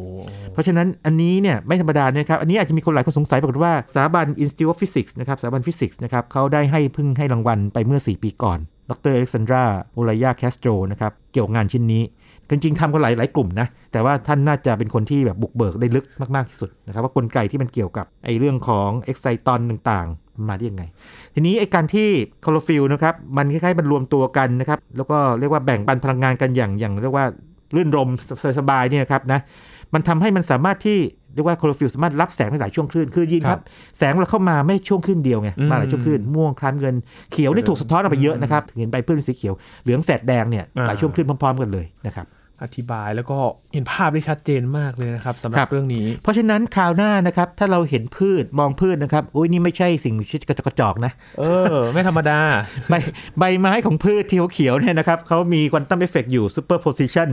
[0.53, 8.59] เพราะฉะนั้นอันนี้เนี่ยไม่ธรรมดานะครับ อันนี้อาจจะมีคนหลายคนสงสัยปรากฏว่าสถาบัน Institute of Physics นะครับสถาบันฟิสิกส์นะครับเขาได้ให้เพิ่งให้รางวัลไปเมื่อ 4 ปีก่อน
[8.91, 12.03] ดร.อเล็กซานดราโอลายาแคสโตรนะครับ เกี่ยวกับงานชิ้นนี้
[12.49, 20.83] จริงๆทำกันหลายหลายกลุ่มนะ แต่ว่าท่านน่าจะเป็นคนที่แบบบุกเบิกได้ลึกมาก ๆ ที่สุดนะครับ ว่ากลไกที่มันเกี่ยวกับไอ้เรื่องของ exciton ต่างๆ มาได้ยังไง
[21.35, 22.09] ทีนี้ไอ้การที่
[22.45, 27.27] คลอโรฟิลล์นะครับ มันคล้ายๆมันรวมตัวกันนะครับ แล้วก็เรียกว่าแบ่งปันพลังงานกันอย่างอย่างเรียกว่า
[27.75, 28.09] รื่นรมย์
[28.59, 29.41] สบายๆเนี่ยนะครับนะ
[29.95, 30.99] มันทำให้มันสามารถที่
[31.37, 33.61] เรียกว่าคลอโรฟิลล์สามารถรับแสงได้หลายช่วงคลื่น คือยินครับ
[33.99, 36.95] แสงเราเข้ามาไม่ได้ช่วงคลื่นเดียวไง มาหลายช่วงคลื่น ม่วงครามน้ำเงิน
[37.33, 42.27] เขียวนี่ถูกสะท้อนออกไปเยอะนะครับถึงเห็นใบพืชเป็นสีเขียว เหลืองแสดแดงเนี่ยหลายช่วงคลื่นพร้อมๆกันเลยนะครับ
[42.63, 43.39] อธิบายแล้วก็
[43.75, 52.39] เห็นภาพได้ชัดเจนมากเลยนะครับสำหรับครับเรื่องนี้ เพราะฉะนั้นคราวหน้านะครับถ้าเราเห็นพืชมองพืชนะครับอุ้ยนี่ไม่ใช่สิ่งมีชีวิตกระจอกกระจอกนะเออ ไม่ธรรมดา
[52.89, 52.95] ใบ
[53.39, 57.29] ใบไม้ของพืชที่เขียวๆเนี่ยนะครับเขามี quantum effect อยู่ superposition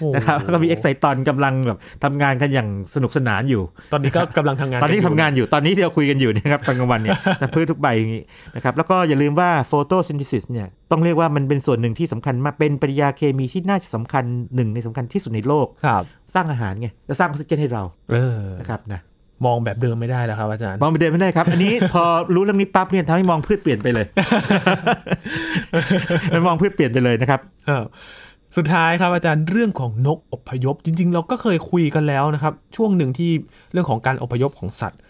[0.00, 3.62] โอ้นะครับแล้วก็มี exciton กำลังแบบทำงานกันอย่างสนุกสนานอยู่
[3.92, 8.22] ตอนนี้ก็กำลังทำงานตอนนี้กัยู่ทำงานอยู่ตอนนี้ที่เราคุยกันอยู่เนี่ยนะครับตอนกลางวันเนี่ยนะพืชทุกใบอย่างนี้
[8.56, 14.24] นะครับแล้วก็อย่าลืมว่าโฟโตซิน h ิซิสเนี่ย ต้องเรียกว่ามันเป็นส่วนหนึ่งที่สำคัญมากเป็นปฏิกิริยาเคมีที่น่าจะสำคัญ
[14.54, 16.02] หนึ่งในสำคัญที่สุดในโลกครับ
[16.34, 19.00] สร้างอาหารไงแล้วสร้างออกซิเจนให้เราเออนะครับนะ
[19.46, 24.06] มองแบบเดิมไม่ได้แล้วครับอาจารย์ มองไปเดินไม่ได้ครับ อันนี้พอรู้เรื่องนี้ปั๊บเนี่ยทำให้มองพืชเปลี่ยนไปเลย
[26.32, 27.84] มันมองพืชเปลี่ยนไปเลยนะครับครับ
[28.56, 33.30] สุดท้ายครับอาจารย์เรื่องของนกอพยพ จริง ๆ เราก็เคยคุยกันแล้วนะครับ ช่วงหนึ่งที่
[33.72, 35.00] เรื่องของการอพยพของสัตว์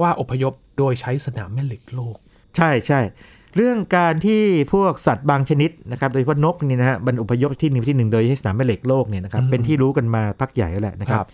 [0.00, 2.16] ว่าอพยพโดยใช้สนามแม่เหล็กโลก
[2.56, 3.00] ใช่ใช่
[3.56, 11.28] เรื่องการที่พวกสัตว์บางชนิดนะครับโดยเฉพาะนกนี่นะฮะมันอพยพที่หนึ่งที่หนึ่งโดยใช้สนามแม่เหล็กโลกเนี่ยนะครับอืมเป็นที่รู้กันมาพักใหญ่แล้วแหละนะครัครับบ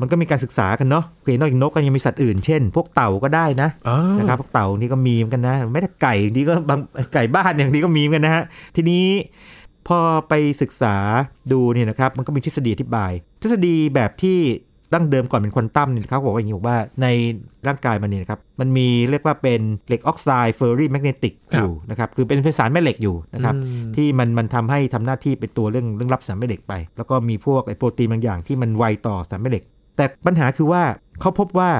[0.00, 6.80] มันก็มีการศึกษากันเนาะคือนอกจากนกก็ยังมีสัตว์อื่นเช่น พวกเต่าก็ได้นะอ้าวนะครับพวกเต่านี่ก็มีเหมือนกันนะไม่แต่ไก่ดีก็บาง
[7.14, 8.44] ไก่บ้านอย่างนี้ก็มีเหมือนกันนะฮะ
[8.76, 9.06] ทีนี้
[9.88, 9.98] พอ
[10.28, 10.96] ไปศึกษา
[11.52, 14.38] ดูเนี่ยนะครับมันก็มีทฤษฎีอธิบาย ทฤษฎีแบบที่
[14.92, 17.06] ดั้งเดิมก่อนเป็นควอนตัมเนี่ยเขาบอกว่าอย่างนี้บอกว่าใน
[17.66, 29.64] ร่างกายมันเนี่ยนะครับมันมีเรียกว่าเป็นเหล็กออกไซด์ ferrimagnetic อยู่นะครับคือเป็นสารแม่เหล็กอยู่นะครับอืมที่มันมันทำให้ทำหน้าที่เป็นตัวเรื่องเรื่องรับสารแม่เหล็กไป แล้วก็มีพวกไอโปรตีนบางอย่างที่มันไวต่อสารแม่เหล็ก
[29.96, 30.82] แต่ปัญหาคือว่า
[31.20, 31.70] เขาพบว่า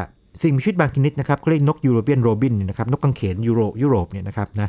[0.42, 4.68] สิ่งมีชีวิตบางชนิดนะครับเขาเรียกนก European robin เนี่ยนะครับนกกังเขนยูโรยุโรปเนี่ยนะครับนะ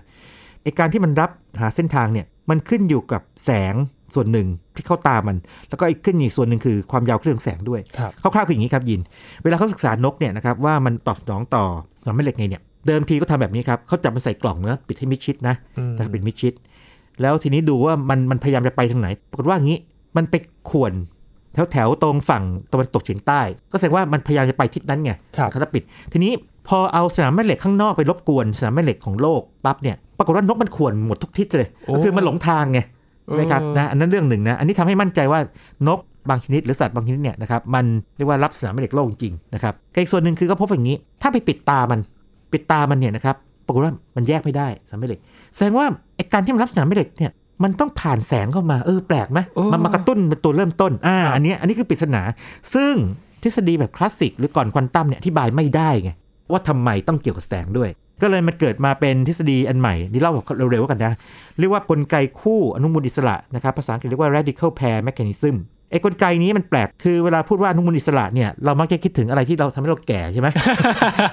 [0.63, 1.29] ไอการที่มันรับ
[1.61, 3.73] หาเส้นทางเนี่ยมันขึ้นอยู่กับแสง
[4.15, 5.37] ส่วนหนึ่งที่เข้าตามัน
[5.69, 9.01] แล้วก็อีกขึ้นอีกส่วนหนึ่งคือความยาวคลื่นของแสงด้วยครับคร่าวๆคืออย่างนี้ครับยิน
[9.43, 11.63] เวลาเขาศึกษานกเนี่ยนะครับว่ามันตอบสนองต่อ
[12.03, 16.53] สนามแม่เหล็กไงเนี่ยเดิมทีก็ทำแบบนี้ครับเขาจับมันใส่กล่องเนื้อะปิดให้มิดชิดนะอืมนะครับปิดมิดชิด
[17.21, 19.77] แล้วทีนี้ดูว่ามันมันพยายามจะไปทางไหน ปรากฏว่าอย่างนี้
[20.17, 20.35] มันไป
[20.69, 20.93] ข่วน
[21.53, 26.31] แถวแถวๆตรงฝั่งตะวันตกเฉียงใต้ ก็แสดงว่ามันพยายามจะไปทิศนั้นไงครับเขาจะปิด ทีนี้
[26.67, 32.79] พอเอาสนามแม่เหล็กข้างนอกไปรบกวนสนามแม่เหล็กของโลกปั๊บเนี่ยปรากฏว่านกมันข่วนหมดทุกทิศเลยโอ้ก็คือมันหลงทางไง
[33.25, 35.39] ใช่ไหมครับเออนะอันนั้นเรื่องหนึ่งนะอันนี้ทำให้มั่นใจว่า
[35.87, 37.85] นกบางชนิดหรือสัตว์บางชนิดเนี่ยนะครับมัน
[38.17, 41.99] เรียกว่ารับสนามแม่เหล็กโลกจริงๆนะครับแต่อีกส่วนหนึ่งคือก็พบอย่างนี้ ถ้าไปปิดตามัน
[42.51, 43.35] ปิดตามันเนี่ยนะครับ
[43.65, 45.19] ปรากฏว่ามันแยกไม่ได้สนามแม่เหล็ก
[45.55, 45.85] แสดงว่า
[46.15, 47.31] ไอ้การที่มันรับสนามแม่เหล็กเนี่ย
[47.63, 52.21] มันต้องผ่านแสงเข้ามาเออแปลกไหมโอ้มันมากระตุ้นเป็นตัวเริ่มต้นอ่าอันเนี้ยอันนี้คือปริศนา
[52.73, 52.93] ซึ่ง
[53.43, 56.11] ทฤษฎีแบบคลาสสิกหรือก่อนควอนตัมเนี่ยอธิบายไม่ได้ไง
[56.51, 57.89] ว่าทำไมต้องเกี่ยวกับแสงด้วย
[58.21, 61.13] ก็เลยมันเกิดมาเป็นทฤษฎีอันใหม่ นี่เล่าแบบเร็วๆกันนะ
[61.59, 65.55] เรียกว่ากลไกคู่อนุมูลอิสระนะครับภาษาอังกฤษเรียกว่า radical pair mechanism
[65.91, 70.47] ไอ้กลไกนี้มันแปลก คือเวลาพูดว่าอนุมูลอิสระเนี่ย เรามักจะคิดถึงอะไรที่เราทำให้เราแก่ใช่ไหม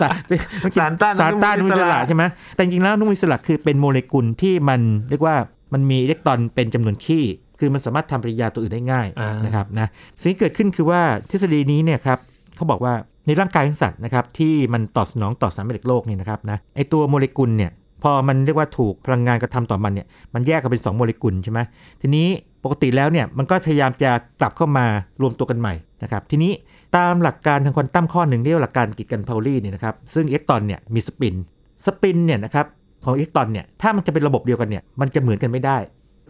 [0.02, 0.14] สาร
[0.76, 2.22] สารต้านสารต้านออนุนุมูมูลลอิอิสสระระใช่ไหม
[2.54, 5.36] แต่จริงๆแล้วอนุมูลอิสระคือเป็นโมเลกุลที่มันเรียกว่า
[5.72, 7.24] มันมีอิเล็กตรอนเป็นจำนวนขี้
[7.58, 9.88] คือมันสามารถทำปฏิกิริยาตัวอื่นได้ง่ายอ่านนะครับนะ
[10.20, 12.18] สิ่งที่เกิดขึ้นคือว่าทฤษฎีนี้เนี่ยครับ
[12.56, 12.94] เขาบอกว่า
[13.26, 17.70] ในร่างกายของสัตว์นะครับที่มันตอบสนองต่อสารแม่เหล็กโลกนี่นะครับนะไอตัวโมเลกุลเนี่ย
[18.02, 21.60] พอมันเรียกว่าถูกพลังงานกระทำต่อมันเนี่ยมันแยกกันเป็น 2 โมเลกุลใช่ไหม
[22.00, 22.26] ทีนี้
[22.64, 24.86] ปกติแล้วเนี่ยมันก็พยายามจะกลับเข้ามา
[25.20, 26.52] รวมตัวกันใหม่นะครับทีนี้
[26.96, 31.34] ตามหลักการทางควอนตัมข้อหนึ่งเรียกว่าหลักการกิจกันพาวลีเนี่ยนะครับซึ่งอิเล็กตรอนเนี่ยมีสปิน
[31.86, 32.66] สปินเนี่ยนะครับ
[33.04, 35.78] ของอิเล็กตรอนเนี่ยถ้ามันจะเป็นระบบเดียวกันเนี่ยมันจะเหมือนกันไม่ได้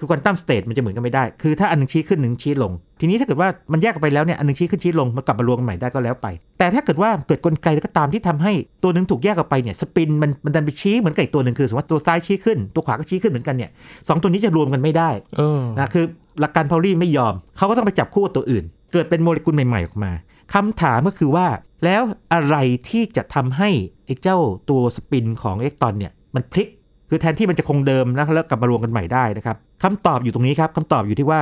[0.03, 6.27] คือ quantum state มันจะเหมือนกันไม่ได้ คือถ้าอันหนึ่งชี้ขึ้นหนึ่งชี้ลง ทีนี้ถ้าเกิดว่ามันแยกกันไปแล้วเนี่ยอันหนึ่งชี้ขึ้นชี้ลงมันกลับมารวมกันใหม่ได้ก็แล้วไป
[6.59, 13.71] แต่ถ้าเกิดว่าเกิดกลไกแล้วก็ตามที่ทำให้ตัวหนึ่งถูกแยกออกไปเนี่ย spin มันมันดันไปชี้เหมือนกับอีกตัวหนึ่งคือสมมติว่าตัวซ้ายชี้ขึ้นตัวขวาก็ชี้ขึ้นเหมือนกันเนี่ย
[14.09, 16.05] สองตัวนี้จะรวมกันไม่ได้เออนะคือ
[16.41, 20.12] หลักการพาวลีไม่ยอมเขาก็ต้องไปจับคู่กับตัวอื่น เกิดเป็นโมเลกุลใหม่ๆออกมา
[20.55, 21.47] คำถามก็คือว่า
[21.85, 22.57] แล้วอะไร
[22.88, 23.71] ที่จะทำให้
[24.07, 24.38] ไอ้เจ้า
[24.71, 26.69] ตัวสปินของอิเล็กตรอนเนี่ยมันพลิก
[27.14, 31.40] คือแทนที่มันจะคงเดิมนะแล้วกลับมารวมกันใหม่ได้นะครับคำตอบอยู่ตรงนี้ครับคำตอบอยู่ที่ว่า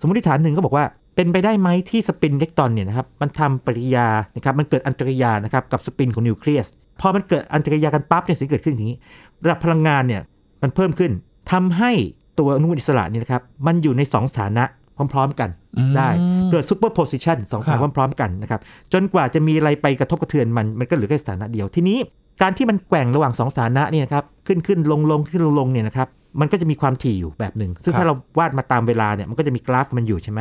[0.00, 0.84] สมมติฐานหนึ่งก็บอกว่า
[1.16, 6.66] เป็นไปได้ไหมที่สปินอิเล็กตรอนเนี่ยนะครับมันทำปฏิกิริยานะครับมันเกิดอันตรกิริยานะครับกับสปินของนิวเคลียส
[7.00, 8.96] พอมันเกิดอันตรกิริยากันปั๊บเนี่ยสิ่งที่เกิดขึ้นอย่างนี้
[9.44, 10.22] ระดับพลังงานเนี่ย
[10.62, 11.12] มันเพิ่มขึ้น
[11.52, 11.92] ทำให้
[12.38, 14.64] ตัวอนุมูลอิสระเนี่ยนะครับมันอยู่ใน 2 สถานะ
[15.12, 16.08] พร้อมๆกันอืมได้
[16.50, 18.60] เกิด superposition สองสถานะครับพร้อมๆกันนะครับ
[18.92, 21.98] จนกว่าจะมีอะไรไปกระทบกระเทือนมันมันก็เหลือแค่สถานะเดียวทีนี้
[22.42, 26.08] การที่มันแกว่งระหว่างสองสถานะเนี่ยนะครับขึ้นขึ้นลงลงขึ้นลงลงเนี่ยนะครับ
[26.40, 30.40] มันก็จะมีความถี่อยู่แบบหนึ่ง ซึ่งครับถ้าเราวาดมาตามเวลาเนี่ยมันก็จะมีกราฟมันอยู่ใช่ไหม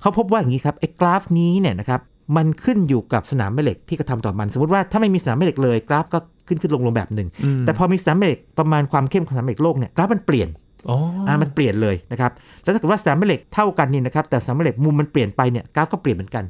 [0.00, 2.00] เขาพบว่าอย่างนี้ครับไอ้กราฟนี้เนี่ยนะครับ
[2.36, 10.48] มันขึ้นอยู่กับสนามแม่เหล็กที่กระทำต่อมัน สมมติว่าถ้าไม่มีสนามแม่เหล็กเลยกราฟก็ขึ้นขึ้นลงลงแบบหนึ่งอืมแต่พอมีสนามแม่เหล็กประมาณความเข้มของสนามแม่เหล็กโลกเนี่ยกราฟมันเปลี่ยน
[10.90, 12.32] อ๋อออ่ามันเปลี่ยนเลยนะครับ
[12.62, 16.44] แล้วถ้าเกิดว่าสนามแม่เหล็กเท่ากันนี่นะครับ แต่สนามแม่เหล็กมุมมันเปลี่ยนไปเนี่ยกราฟก็เปลี่ยนเหมือนกัน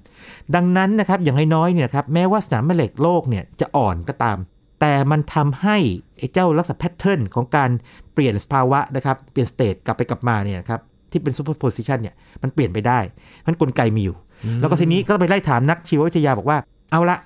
[0.55, 4.37] ดังนั้นนะครับอย่างน้อยๆเนี่ยนะครับแม้ว่าสนามแม่เหล็กโลกเนี่ยจะอ่อนก็ตาม
[4.81, 5.77] แต่มันทำให้
[6.19, 7.71] ไอ้เจ้าลักษณะ pattern ของการ
[8.15, 12.99] เปลี่ยนสภาวะนะครับเปลี่ยน state กลับไปกลับมาเนี่ยนะครับที่เป็น superposition เนี่ยมันเปลี่ยนไปได้
[13.47, 14.17] มันกลไกมีอยู่
[14.61, 16.59] แล้วก็ทีนี้ก็ไปไล่ถามนักชีววิทยาบอกว่า
[16.91, 17.17] เอาละ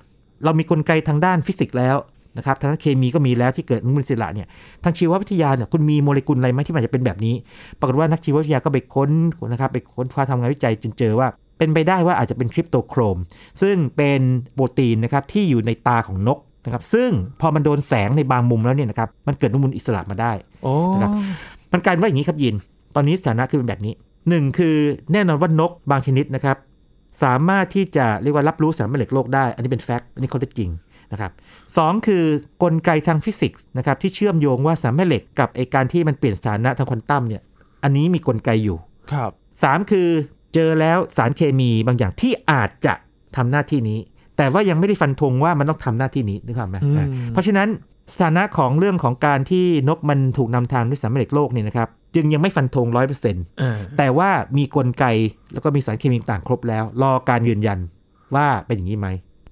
[0.45, 1.97] เรามีกลไกทางด้านฟิสิกส์แล้ว
[2.37, 4.47] นะครับทางด้านเคมีก็มีแล้วที่เกิดอนุมูลอิสระเนี่ย
[4.85, 7.35] ทางชีววิทยาเนี่ยคุณมีโมเลกุลอะไรไหมที่มันจะเป็นแบบนี้
[7.79, 9.11] ปรากฏว่านักชีววิทยาก็ไปค้น
[9.53, 13.19] นะครับไปค้นคว้าทำงานวิจัยจนเจอว่าเป็นไปได้ว่าอาจจะเป็นคริปโตโครม
[13.63, 14.21] ซึ่งเป็น
[14.55, 21.11] โปรตีนนะครับที่อยู่ในตาของนก นะครับซึ่งพอมันโดนแสงในบางมุมแล้วเนี่ยนะครับมันเกิดอนุมูลอิสระมาได้โอ้นะครับ
[21.73, 22.55] มันกลายเป็นว่าอย่างนี้ครับยิน
[22.95, 23.95] ตอนนี้สถานะคือเป็นแบบนี้
[24.29, 24.77] หนึ่งคือ
[25.13, 26.57] แน่นอนว่านกบางชนิดนะครับ
[27.23, 30.71] สามารถที่จะเรียกว่ารับรู้สารแม่เหล็กโลกได้ อันนี้เป็นแฟกต์อันนี้ข้อเท็จจริง
[31.13, 31.33] นะครับ
[31.77, 32.25] สองคือ
[32.63, 37.43] กลไกทางฟิสิกส์นะครับที่เชื่อมโยงว่าสารแม่เหล็กกับไอการที่มันเปลี่ยนสถานะทางควอนตัมเนี่ย
[37.83, 38.79] อันนี้มีกลไกอยู่
[39.13, 39.31] ครับ
[39.63, 40.09] สามคือ
[40.55, 42.95] เจอแล้วสารเคมีบางอย่างที่อาจจะ
[43.37, 43.99] ทำหน้าที่นี้
[44.41, 47.69] แต่ว่ายังไม่ได้ฟันธงว่ามันต้องทำหน้าที่นี้นึกภาพไหมอืมอ่าเพราะฉะนั้น
[48.13, 55.05] สถานะของเรื่องของการที่นกมันถูกนำทางด้วยสารแม่เหล็กโลกเนี่ยนะครับจึงยังไม่ฟันธงร้อยเปอร์เซ็นต์อ่าแต่ว่ามีกลไก
[55.53, 57.79] แล้วก็มีสารเคมีต่างๆครบแล้ว รอการยืนยัน
[58.35, 59.09] ว่าเป็นอย่างนี้ไหม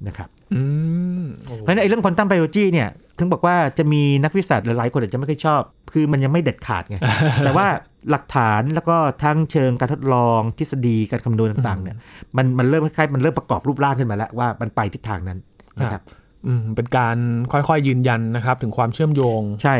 [0.06, 0.62] นะครับอื
[1.22, 6.96] มโอ้เพราะฉะนั้นไอ้เรื่องควอนตัมไบโอจีเนี่ยถึงบอกว่าจะมีนักวิทยาศาสตร์หลายๆคนอาจจะไม่ค่อยชอบ คือมันยังไม่เด็ดขาดไง
[7.44, 7.66] แต่ว่า
[8.10, 11.96] หลักฐานแล้วก็ทั้งเชิงการทดลองทฤษฎีการคำนวณต่างๆเนี่ย
[12.36, 15.38] มันมันเริ่มคล้ายๆมันเริ่มประกอบรูปร่างขึ้นมาแล้วว่ามันไปทิศทางนั้น
[15.80, 16.02] นะครับ
[16.46, 17.16] อืมเป็นการ
[17.52, 19.76] ค่อยๆยืนยันนะครับ ถึงความเชื่อมโยง ใช่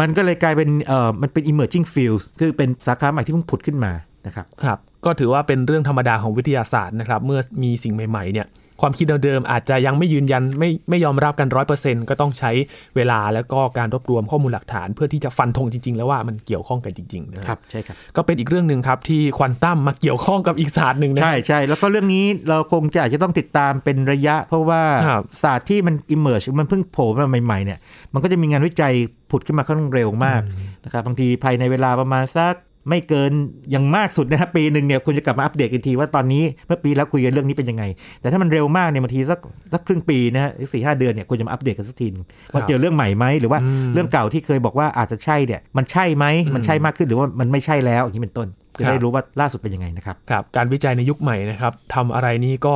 [0.00, 3.92] มันก็เลยกลายเป็นเอ่อมันเป็น emerging fields คือเป็นสาขาใหม่ที่เพิ่งผุดขึ้นมา
[4.26, 8.46] นะครับครับ ก็ถือว่าเป็นเรื่องธรรมดาของวิทยาศาสตร์นะครับ เมื่อมีสิ่งใหม่ๆเนี่ย
[8.82, 12.50] ความคิดเดิมๆอาจจะยังไม่ยืนยันไม่ไม่ยอมรับกันร้อยเปอร์เซ็นก็ต้องใช้
[12.96, 27.78] เวลาแล้วก็การรวบรวมข้อมูลหลักฐาน เพื่อที่จะฟันธงจริง ๆ แล้วว่ามันเกี่ยวข้องกันจริงๆนะครับใช่ครับก็เป็นอีกเรื่องหนึ่งครับที่ควอนตัมมาเกี่ยวข้องกับอีกศาสตร์หนึ่งนะใช่ใช่แล้วก็เรื่องนี้เราคงจะอาจจะต้องติดตามเป็นระยะ เพราะว่าครับศาสตร์ที่มัน emerge มันเพิ่งโผล่มาใหม่ๆเนี่ย
[28.12, 28.92] มันก็จะมีงานวิจัย
[29.30, 30.40] ผุดขึ้นมาค่อนข้างเร็วมาก
[30.84, 32.54] นะครับบางทีภายในเวลาประมาณสัก
[32.88, 33.32] ไม่เกิน
[33.70, 37.84] อย่างมากสุดนะครับปีหนึ่งเนี่ยคุณจะกลับมาอัปเดตกันทีว่าตอนนี้เมื่อปีแล้วคุยกันเรื่องนี้เป็นยังไง
[38.20, 39.38] แต่ถ้ามันเร็วมากเนี่ยบางทีสัก
[39.72, 42.08] สักครึ่งปีนะฮะสี่ห้าเดือนเนี่ยคุณจะมาอัปเดตกันสักที
[42.52, 43.60] ว่าเจอเรื่องใหม่ไหมหรือว่า
[43.94, 52.74] เรื่องเก่าที่เคยบอกว่าอาจจะใช่เนี่ยมันใช่ไหมมันใช่มากขึ้นหรือว่ามันไม่ใช่แล้วอย่างนี้เป็นต้น จะคได้รับรู้ว่าล่าสุดเป็นยังไงนะครับครับการวิจัยในยุคใหม่นะครับทำอะไรนี่ก็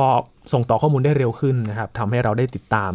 [0.53, 2.91] ส่งต่อข้อมูลได้เร็วขึ้นนะครับทำให้เราได้ติดตาม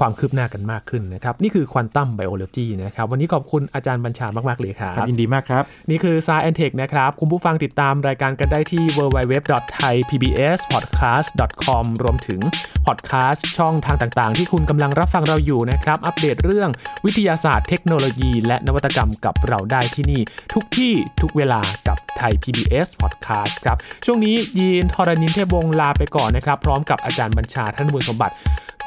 [0.00, 12.40] ความคืบหน้ากันมากขึ้นนะครับ นี่คือควอนตัมไบโอโลจีนะครับ วันนี้ขอบคุณอาจารย์บัญชามาก ๆ เลยครัครับบยินดีมากครับ นี่คือ s ายแอนเทคนะครับ คุณผู้ฟังติดตามรายการกันได้ที่ www.thaipbspodcast.com รวมถึง
[12.86, 16.70] พอดแคสต์ช่องทางต่าง ๆ ที่คุณกำลังรับฟังเราอยู่นะครับ อัปเดตเรื่อง
[17.04, 20.20] วิทยาศาสตร์เทคโนโลยี และนวัตกรรมกับเราได้ที่นี่
[20.54, 23.76] ทุกที่ทุกเวลากับ ไทย PBS Podcast ครับ
[24.06, 28.34] ช่วงนี้ยีนทรณินเทพวงลาไปก่อนนะครับ พร้อมกับอาจารย์บัญชาท่านบุญสมบัติ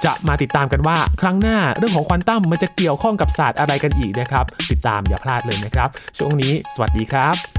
[0.06, 7.59] จะมาติดตามกันว่า ครั้งหน้าเรื่องของควอนตัมมันจะเกี่ยวข้องกับศาสตร์อะไรกันอีกนะครับ ติดตามอย่าพลาดเลยนะครับ ช่วงนี้ สวัสดีครับ